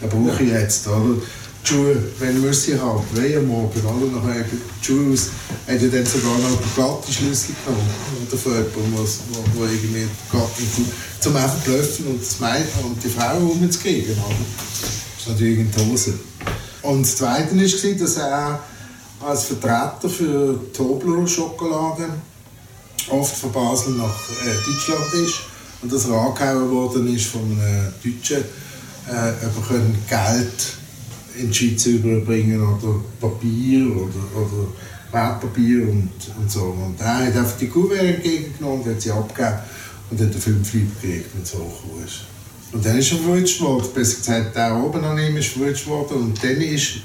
Den 0.00 0.08
brauche 0.08 0.44
ich 0.44 0.50
jetzt, 0.50 0.86
oder? 0.86 1.20
Die 1.68 1.74
Schuhe, 1.74 2.02
wenn 2.18 2.42
wir 2.42 2.54
sie 2.54 2.80
haben, 2.80 3.04
drei 3.14 3.36
am 3.36 3.46
Morgen, 3.46 3.78
oder? 3.80 4.20
Nachher 4.22 4.42
die 4.42 4.84
Schuhe 4.86 5.12
aus, 5.12 5.28
hat 5.66 5.82
er 5.82 5.88
dann 5.90 6.06
sogar 6.06 6.38
noch 6.38 6.56
den 6.56 6.74
Gattenschlüssel 6.74 7.54
genommen, 7.62 7.90
oder? 8.26 8.38
Von 8.38 8.52
jemandem, 8.54 9.52
wo 9.54 9.64
irgendwie 9.64 10.08
Gatten, 10.32 10.92
zum 11.20 11.36
einfach 11.36 11.58
blöffen 11.58 12.06
und, 12.06 12.22
und 12.22 13.04
die 13.04 13.08
Frau 13.10 13.36
rumzukriegen? 13.36 14.16
Das 14.16 15.20
ist 15.20 15.28
natürlich 15.28 15.58
in 15.58 15.70
die 15.70 15.90
Hose. 15.90 16.14
Und 16.80 17.02
das 17.02 17.16
Zweite 17.16 17.54
war, 17.54 17.94
dass 17.98 18.16
er 18.16 18.60
als 19.26 19.42
Vertreter 19.44 20.08
für 20.08 20.72
Toblerone-Schokolade 20.72 22.08
oft 23.10 23.36
von 23.36 23.52
Basel 23.52 23.92
nach 23.92 24.18
äh, 24.30 24.54
Deutschland 24.64 25.12
ist 25.12 25.40
und 25.82 25.92
dass 25.92 26.06
er 26.06 26.14
angehauen 26.14 26.70
worden 26.70 27.14
ist 27.14 27.26
von 27.26 27.42
einem 27.42 27.92
Deutschen, 28.02 28.38
äh, 28.38 29.46
ob 29.46 29.70
er 29.70 29.80
Geld 30.08 30.77
in 31.38 31.50
die 31.50 31.90
überbringen 31.90 32.60
oder 32.60 33.00
Papier 33.20 33.86
oder, 33.86 34.42
oder 34.42 34.68
Wertpapier 35.12 35.82
und, 35.88 36.10
und 36.38 36.50
so. 36.50 36.64
Und 36.64 37.00
er 37.00 37.26
hat 37.26 37.36
einfach 37.36 37.56
die 37.58 37.68
Kuvert 37.68 38.00
entgegengenommen, 38.00 38.84
hat 38.84 39.00
sie 39.00 39.10
abgegeben 39.10 39.58
und 40.10 40.20
hat 40.20 40.34
fünf 40.34 40.72
Lieber 40.72 40.90
gekriegt, 41.00 41.30
wenn 41.34 41.42
es 41.42 41.54
hochgekommen 41.54 42.04
ist. 42.04 42.20
Und 42.72 42.84
dann 42.84 42.98
ist 42.98 43.12
er 43.12 43.18
verwutscht 43.18 43.60
worden, 43.60 43.86
besser 43.94 44.18
gesagt, 44.18 44.56
der 44.56 44.76
oben 44.76 45.02
an 45.04 45.18
ihm 45.18 45.36
ist 45.36 45.48
verwutscht 45.48 45.86
worden 45.86 46.18
und 46.18 46.44
dann 46.44 46.60
ist 46.60 46.98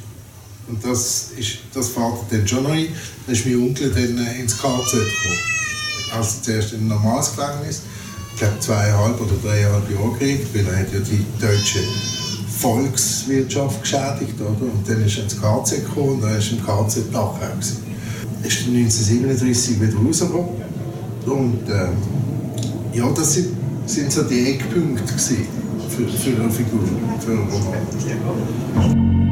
und 0.67 0.83
das, 0.83 1.31
ist, 1.37 1.57
das 1.73 1.89
fährt 1.89 2.31
dann 2.31 2.47
schon 2.47 2.63
noch 2.63 2.71
ein. 2.71 2.87
Dann 3.25 3.35
ist 3.35 3.45
mein 3.45 3.57
Onkel 3.57 3.91
dann 3.91 4.25
äh, 4.25 4.39
ins 4.39 4.57
KZ 4.57 4.91
gekommen. 4.91 5.39
Also 6.15 6.41
zuerst 6.41 6.73
in 6.73 6.81
ein 6.81 6.87
normales 6.87 7.35
Gefängnis. 7.35 7.81
Ich 8.33 8.39
glaube 8.39 8.59
zweieinhalb 8.59 9.19
oder 9.19 9.33
dreieinhalb 9.43 9.91
Jahre 9.91 10.11
gekriegt, 10.13 10.55
weil 10.55 10.67
er 10.67 10.79
hat 10.79 10.93
ja 10.93 10.99
die 10.99 11.25
deutsche 11.39 11.79
Volkswirtschaft 12.59 13.81
geschädigt, 13.81 14.39
oder? 14.39 14.71
Und 14.71 14.87
dann 14.87 15.05
ist 15.05 15.17
er 15.17 15.23
ins 15.23 15.39
KZ 15.39 15.85
gekommen 15.85 16.09
und 16.15 16.21
dann 16.21 16.37
ist 16.37 16.51
er 16.51 16.57
im 16.57 16.65
KZ 16.65 17.13
Dachau 17.13 17.33
gewesen. 17.51 17.77
Ist 18.43 18.67
dann 18.67 18.75
1937 18.75 19.81
wieder 19.81 19.97
rausgekommen. 19.97 20.49
Und 21.25 21.69
äh, 21.69 22.97
ja, 22.97 23.09
das 23.11 23.33
sind, 23.33 23.47
sind 23.85 24.11
so 24.11 24.23
die 24.23 24.51
Eckpunkte 24.51 25.13
für, 25.13 26.07
für 26.07 26.41
eine 26.41 26.51
Figur, 26.51 26.81
für 27.19 27.31
einen 27.31 27.49
Roman. 27.49 29.22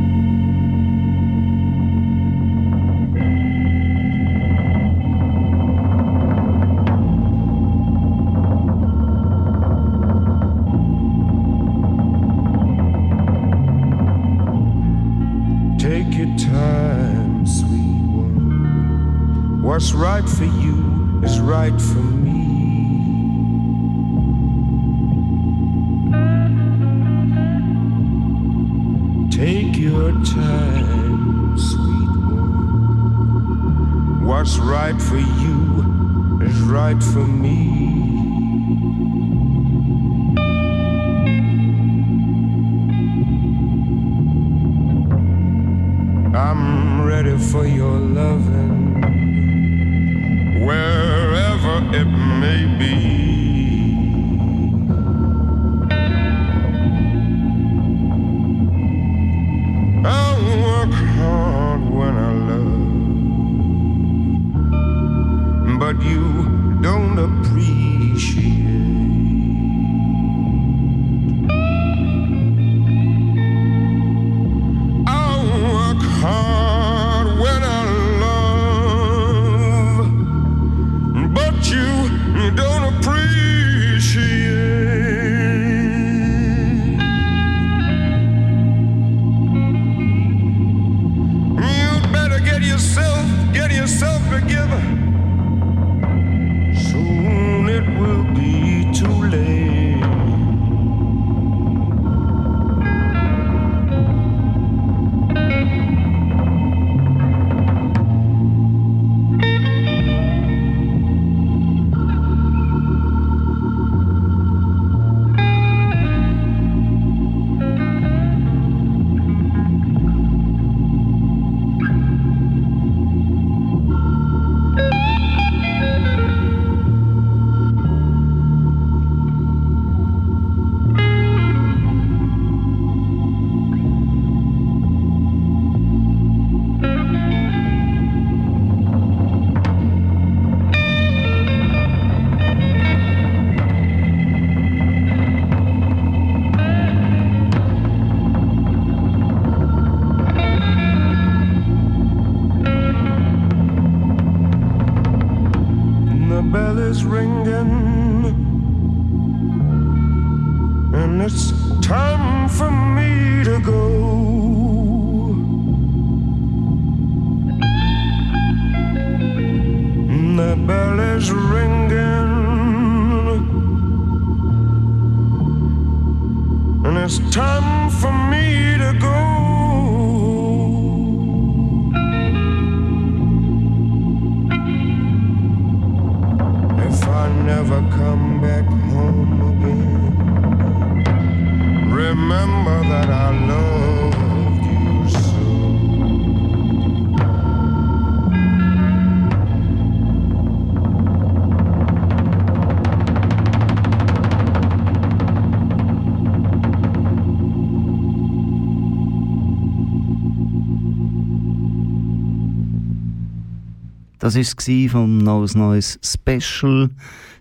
Das 214.22 214.36
war 214.36 214.42
es 214.42 214.92
vom 214.92 215.18
Neues 215.18 215.56
Neues 215.56 216.00
Special. 216.04 216.92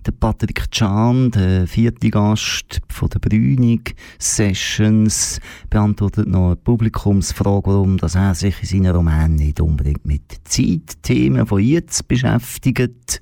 Der 0.06 0.12
Patrick 0.12 0.70
Can, 0.70 1.30
der 1.30 1.66
vierte 1.66 2.08
Gast 2.08 2.80
von 2.88 3.10
der 3.10 3.18
Brünig 3.18 3.94
Sessions, 4.18 5.40
beantwortet 5.68 6.26
noch 6.26 6.46
eine 6.46 6.56
Publikumsfrage, 6.56 7.66
warum 7.66 7.98
dass 7.98 8.14
er 8.14 8.34
sich 8.34 8.54
in 8.62 8.66
seinen 8.66 8.96
Romanen 8.96 9.36
nicht 9.36 9.60
unbedingt 9.60 10.06
mit 10.06 10.22
Zeitthemen 10.44 11.46
von 11.46 11.60
jetzt 11.60 12.08
beschäftigt. 12.08 13.20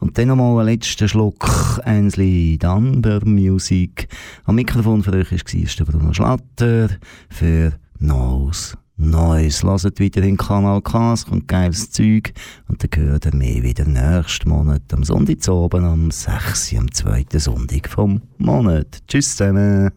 Und 0.00 0.16
dann 0.16 0.28
nochmal 0.28 0.60
ein 0.60 0.72
letzter 0.72 1.08
Schluck 1.08 1.82
Ainsley 1.84 2.56
Dunbar 2.56 3.20
Music. 3.26 4.08
Am 4.44 4.54
Mikrofon 4.54 5.02
für 5.02 5.12
euch 5.12 5.30
war 5.30 5.84
Bruno 5.84 6.14
Schlatter 6.14 6.88
für 7.28 7.74
Neues 7.98 8.78
Neues. 9.00 9.62
Lasst 9.62 10.00
wieder 10.00 10.20
den 10.20 10.36
Kanal 10.36 10.82
K, 10.82 11.14
es 11.14 11.24
kommt 11.24 11.46
geiles 11.46 11.92
Zeug. 11.92 12.32
Und 12.68 12.82
dann 12.82 12.90
gehört 12.90 13.26
ihr 13.26 13.34
mehr 13.34 13.62
wieder 13.62 13.84
nächsten 13.84 14.48
Monat 14.48 14.82
am 14.92 15.04
Sonntag 15.04 15.40
zu 15.40 15.52
oben, 15.52 15.84
am 15.84 16.10
6. 16.10 16.74
am 16.76 16.92
zweiten 16.92 17.38
Sonntag 17.38 17.88
vom 17.88 18.20
Monat. 18.38 18.98
Tschüss 19.06 19.36
zusammen. 19.36 19.92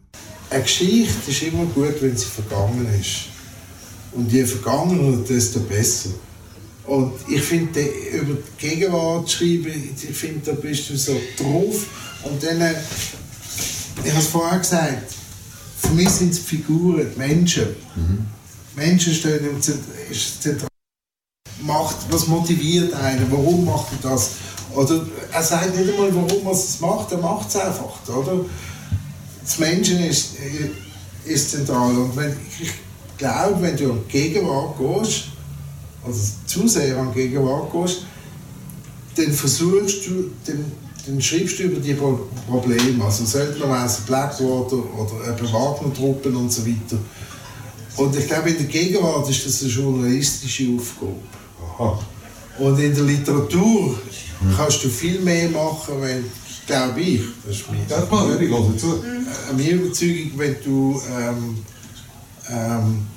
Eine 0.52 0.62
Geschichte 0.62 1.32
ist 1.32 1.42
immer 1.42 1.66
gut, 1.66 1.96
wenn 2.02 2.16
sie 2.16 2.28
vergangen 2.28 2.88
ist. 3.00 3.30
Und 4.12 4.32
je 4.32 4.46
vergangener, 4.46 5.18
desto 5.28 5.62
besser. 5.62 6.12
Und 6.86 7.14
ich 7.28 7.42
finde, 7.42 7.82
über 8.14 8.36
die 8.36 8.68
Gegenwart 8.70 9.32
schreiben, 9.32 9.90
ich 9.96 10.16
finde, 10.16 10.42
da 10.46 10.52
bist 10.52 10.90
du 10.92 10.96
so 10.96 11.20
drauf. 11.38 11.88
Und 12.24 12.44
dann, 12.44 12.62
äh, 12.62 12.74
ich 14.04 14.12
habe 14.12 14.20
es 14.20 14.28
vorher 14.28 14.60
gesagt, 14.60 15.16
für 15.78 15.94
mich 15.94 16.10
sind 16.10 16.34
es 16.34 16.44
die 16.44 16.58
Figuren, 16.58 17.08
die 17.16 17.18
Menschen. 17.18 17.68
Menschen 18.76 19.14
stehen 19.14 19.50
im 19.50 19.62
Zent- 19.62 19.84
ist 20.10 20.42
zentral. 20.42 20.68
Macht, 21.62 21.96
was 22.10 22.28
motiviert 22.28 22.94
einen? 22.94 23.32
Warum 23.32 23.66
macht 23.66 23.88
er 24.02 24.10
das? 24.12 24.32
Oder 24.74 25.06
er 25.32 25.44
sagt 25.44 25.76
nicht 25.78 25.90
einmal, 25.92 26.14
warum 26.16 26.46
er 26.46 26.52
es 26.54 26.80
macht, 26.80 27.12
er 27.12 27.18
macht 27.18 27.50
es 27.50 27.56
einfach. 27.58 28.00
Oder? 28.08 28.46
Das 29.44 29.60
Menschen 29.60 30.00
ist, 30.04 30.36
ist 31.26 31.52
zentral. 31.52 31.96
Und 31.96 32.16
wenn, 32.16 32.36
ich 32.60 32.72
glaube, 33.18 33.62
wenn 33.62 33.78
du 33.78 33.92
an 33.92 34.00
die 34.08 34.12
Gegenwart 34.12 34.78
gehst, 34.78 35.26
also 36.04 36.20
zu 36.48 36.68
sehr 36.68 36.98
an 36.98 37.12
die 37.14 37.22
Gegenwart 37.22 37.72
gehst, 37.72 38.06
dann 39.16 39.32
versuchst 39.32 40.08
du, 40.08 40.32
dann, 40.46 40.72
dann 41.06 41.22
schreibst 41.22 41.60
du 41.60 41.64
über 41.64 41.82
die 41.82 41.94
Pro 41.94 42.28
Probleme, 42.48 43.04
also 43.04 43.26
Söldnerwesen, 43.26 44.06
Blackwater 44.06 44.78
oder 44.98 45.28
eben 45.28 45.54
Wagner-Truppen 45.54 46.36
und 46.36 46.52
so 46.52 46.66
weiter. 46.66 46.98
Und 47.98 48.16
ich 48.16 48.28
glaube, 48.28 48.50
in 48.50 48.58
der 48.58 48.66
Gegenwart 48.68 49.30
ist 49.30 49.46
das 49.46 49.62
eine 49.62 49.72
journalistische 49.72 50.68
Aufgabe. 50.76 52.00
Und 52.60 52.80
in 52.80 52.94
der 52.94 53.04
Literatur 53.04 54.00
kannst 54.56 54.84
du 54.84 54.90
viel 54.90 55.20
mehr 55.22 55.50
machen, 55.50 55.96
wenn, 56.00 56.26
glaube 56.66 57.00
ich, 57.02 57.22
das 57.46 57.58
ist 57.58 57.68
meine, 57.70 57.86
Das 57.88 58.10
mal, 58.10 58.42
ich 58.42 58.50
höre 58.50 58.78
zu. 58.78 59.04
äh, 59.04 59.54
meine 59.54 59.70
Überzeugung, 59.70 60.32
wenn 60.36 60.56
du, 60.64 61.02
ähm, 61.12 61.58
ähm, 62.50 63.08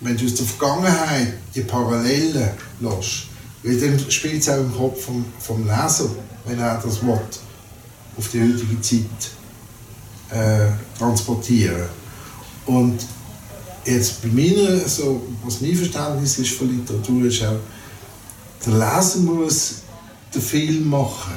wenn 0.00 0.16
du 0.16 0.24
aus 0.24 0.34
der 0.34 0.46
Vergangenheit 0.46 1.34
die 1.54 1.62
Parallelen 1.62 2.50
lässt, 2.80 3.26
weil 3.62 3.80
dann 3.80 4.10
spielt 4.10 4.42
es 4.42 4.48
auch 4.48 4.58
im 4.58 4.74
Kopf 4.74 5.04
vom, 5.04 5.24
vom 5.38 5.66
Leser, 5.66 6.10
wenn 6.46 6.58
er 6.58 6.80
das 6.84 7.04
Wort 7.04 7.40
auf 8.16 8.28
die 8.28 8.40
heutige 8.40 8.80
Zeit 8.80 9.00
äh, 10.30 10.98
transportieren. 10.98 11.86
Und 12.66 12.98
jetzt 13.84 14.22
bei 14.22 14.28
mir, 14.28 14.80
so, 14.88 15.22
was 15.44 15.60
mein 15.60 15.74
Verständnis 15.74 16.38
ist 16.38 16.52
von 16.52 16.76
Literatur, 16.76 17.26
ist 17.26 17.42
auch, 17.44 17.58
der 18.66 18.72
Leser 18.72 19.18
muss 19.18 19.76
den 20.34 20.42
Film 20.42 20.88
machen. 20.88 21.34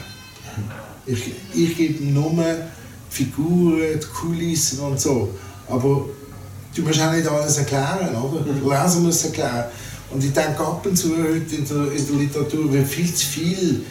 Ich, 1.05 1.31
ich 1.53 1.77
gebe 1.77 2.03
nur 2.05 2.31
die 2.31 2.55
Figuren, 3.09 3.99
die 4.01 4.05
Kulissen 4.05 4.79
und 4.79 4.99
so. 4.99 5.29
Aber 5.67 6.05
du 6.75 6.81
musst 6.81 7.01
auch 7.01 7.11
nicht 7.11 7.27
alles 7.27 7.57
erklären, 7.57 8.15
oder? 8.15 8.43
Der 8.43 8.53
Leser 8.53 8.99
muss 8.99 9.15
es 9.15 9.25
erklären. 9.25 9.65
Und 10.09 10.23
ich 10.23 10.31
denke 10.31 10.59
ab 10.59 10.85
und 10.85 10.95
zu 10.95 11.17
heute 11.17 11.55
in 11.55 11.67
der, 11.67 11.91
in 11.91 12.07
der 12.07 12.15
Literatur 12.15 12.71
wird 12.71 12.87
viel 12.87 13.13
zu 13.13 13.25
viel 13.25 13.83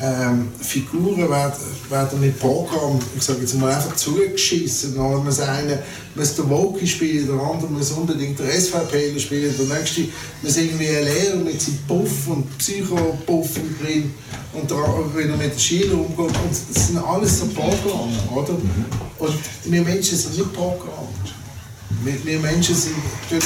ähm, 0.00 0.48
Figuren 0.60 1.28
werden, 1.28 1.54
werden 1.88 2.20
mit 2.20 2.38
Programm, 2.38 2.98
ich 3.16 3.22
sage 3.22 3.40
jetzt 3.40 3.54
mal 3.58 3.72
einfach 3.72 3.96
zugeschissen. 3.96 4.96
Dann 4.96 5.24
muss 5.24 5.40
einer 5.40 5.78
muss 6.14 6.34
der 6.34 6.48
Woki 6.48 6.86
spielen, 6.86 7.26
der 7.26 7.36
andere 7.36 7.70
muss 7.70 7.92
unbedingt 7.92 8.38
der 8.38 8.60
SVP 8.60 9.18
spielen, 9.18 9.54
der 9.56 9.78
nächste 9.78 10.02
muss 10.42 10.56
irgendwie 10.56 10.88
ein 10.88 11.04
Lehrer 11.04 11.36
mit 11.36 11.60
seinem 11.60 11.78
Puff 11.86 12.28
und 12.28 12.58
Psychopuff 12.58 13.50
drin 13.82 14.14
und 14.52 14.70
der, 14.70 14.76
wenn 15.14 15.30
er 15.30 15.36
mit 15.36 15.52
den 15.52 15.58
Schülern 15.58 16.00
umgeht. 16.00 16.18
Und 16.18 16.50
das 16.50 16.86
sind 16.86 16.98
alles 16.98 17.38
so 17.38 17.46
Programme, 17.46 18.16
oder? 18.34 18.56
Und 19.18 19.34
wir 19.64 19.82
Menschen 19.82 20.16
sind 20.16 20.36
nicht 20.36 20.52
Programme. 20.52 21.08
Wir, 22.06 22.24
wir 22.24 22.38
Menschen 22.38 22.76
sind, 22.76 22.94
tun 23.28 23.38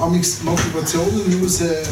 uns 0.00 0.42
Motivationen 0.42 1.44
aus 1.44 1.60
äh, 1.60 1.84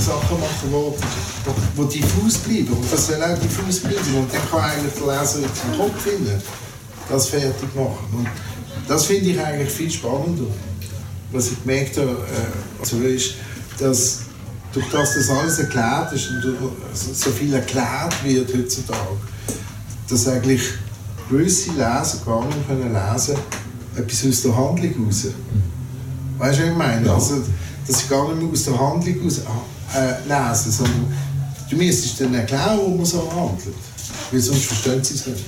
Sachen 0.00 0.38
machen, 0.38 0.68
wo, 0.70 0.96
wo, 1.44 1.54
wo 1.74 1.84
diffus 1.84 2.38
bleiben. 2.38 2.68
Und 2.72 2.92
das 2.92 3.08
soll 3.08 3.20
auch 3.20 3.36
diffus 3.38 3.80
bleiben. 3.80 4.14
Und 4.14 4.32
dann 4.32 4.40
kann 4.50 4.70
eigentlich 4.70 4.92
der 4.94 5.20
Leser 5.20 5.38
im 5.40 5.76
Kopf 5.78 6.00
finden, 6.00 6.40
das 7.08 7.26
fertig 7.26 7.74
machen. 7.74 8.06
Und 8.18 8.28
das 8.86 9.06
finde 9.06 9.30
ich 9.30 9.40
eigentlich 9.40 9.70
viel 9.70 9.90
spannender. 9.90 10.46
Was 11.32 11.48
ich 11.50 11.60
gemerkt 11.60 11.96
habe, 11.98 12.10
äh, 12.10 12.80
also 12.80 12.98
ist, 12.98 13.34
dass 13.80 14.20
durch 14.72 14.86
das 14.92 15.14
das 15.16 15.28
alles 15.28 15.58
erklärt 15.58 16.12
ist 16.12 16.28
und 16.30 16.40
durch 16.44 16.56
so- 16.94 17.30
viel 17.30 17.52
erklärt 17.52 18.14
wird 18.22 18.54
heutzutage, 18.54 19.18
dass 20.08 20.28
eigentlich 20.28 20.62
gewisse 21.28 21.70
Leser 21.70 22.20
gar 22.24 22.44
nicht 22.46 22.66
können 22.68 22.92
lesen 22.92 23.36
etwas 23.96 24.26
aus 24.26 24.42
der 24.42 24.56
Handlung 24.56 25.06
raus. 25.06 25.26
Weißt 26.38 26.58
du, 26.58 26.62
was 26.62 26.70
ich 26.70 26.76
meine? 26.76 27.06
Ja. 27.06 27.14
Also, 27.14 27.42
dass 27.86 27.98
sie 27.98 28.08
gar 28.08 28.28
nicht 28.28 28.42
mehr 28.42 28.52
aus 28.52 28.64
der 28.64 28.78
Handlung 28.78 29.24
raus 29.24 29.40
äh, 29.94 30.28
lesen, 30.28 30.72
sondern 30.72 31.16
du 31.68 31.76
müsstest 31.76 32.20
dann 32.20 32.34
erklären, 32.34 32.78
wo 32.84 32.96
man 32.96 33.04
so 33.04 33.30
handelt. 33.30 33.76
Weil 34.30 34.40
sonst 34.40 34.64
verstehen 34.64 35.04
sie 35.04 35.14
es 35.14 35.26
nicht. 35.26 35.44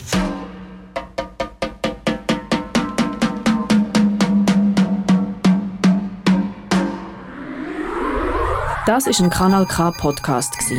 Das 8.86 9.06
ist 9.06 9.20
ein 9.20 9.30
Kanal 9.30 9.64
K 9.64 9.90
Podcast 9.92 10.58
gsi. 10.58 10.78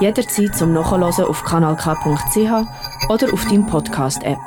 Jederzeit 0.00 0.54
zum 0.54 0.74
Nachhören 0.74 1.02
auf 1.02 1.42
kanalk.ch 1.44 3.08
oder 3.08 3.32
auf 3.32 3.44
deinem 3.46 3.66
Podcast 3.66 4.22
App. 4.22 4.38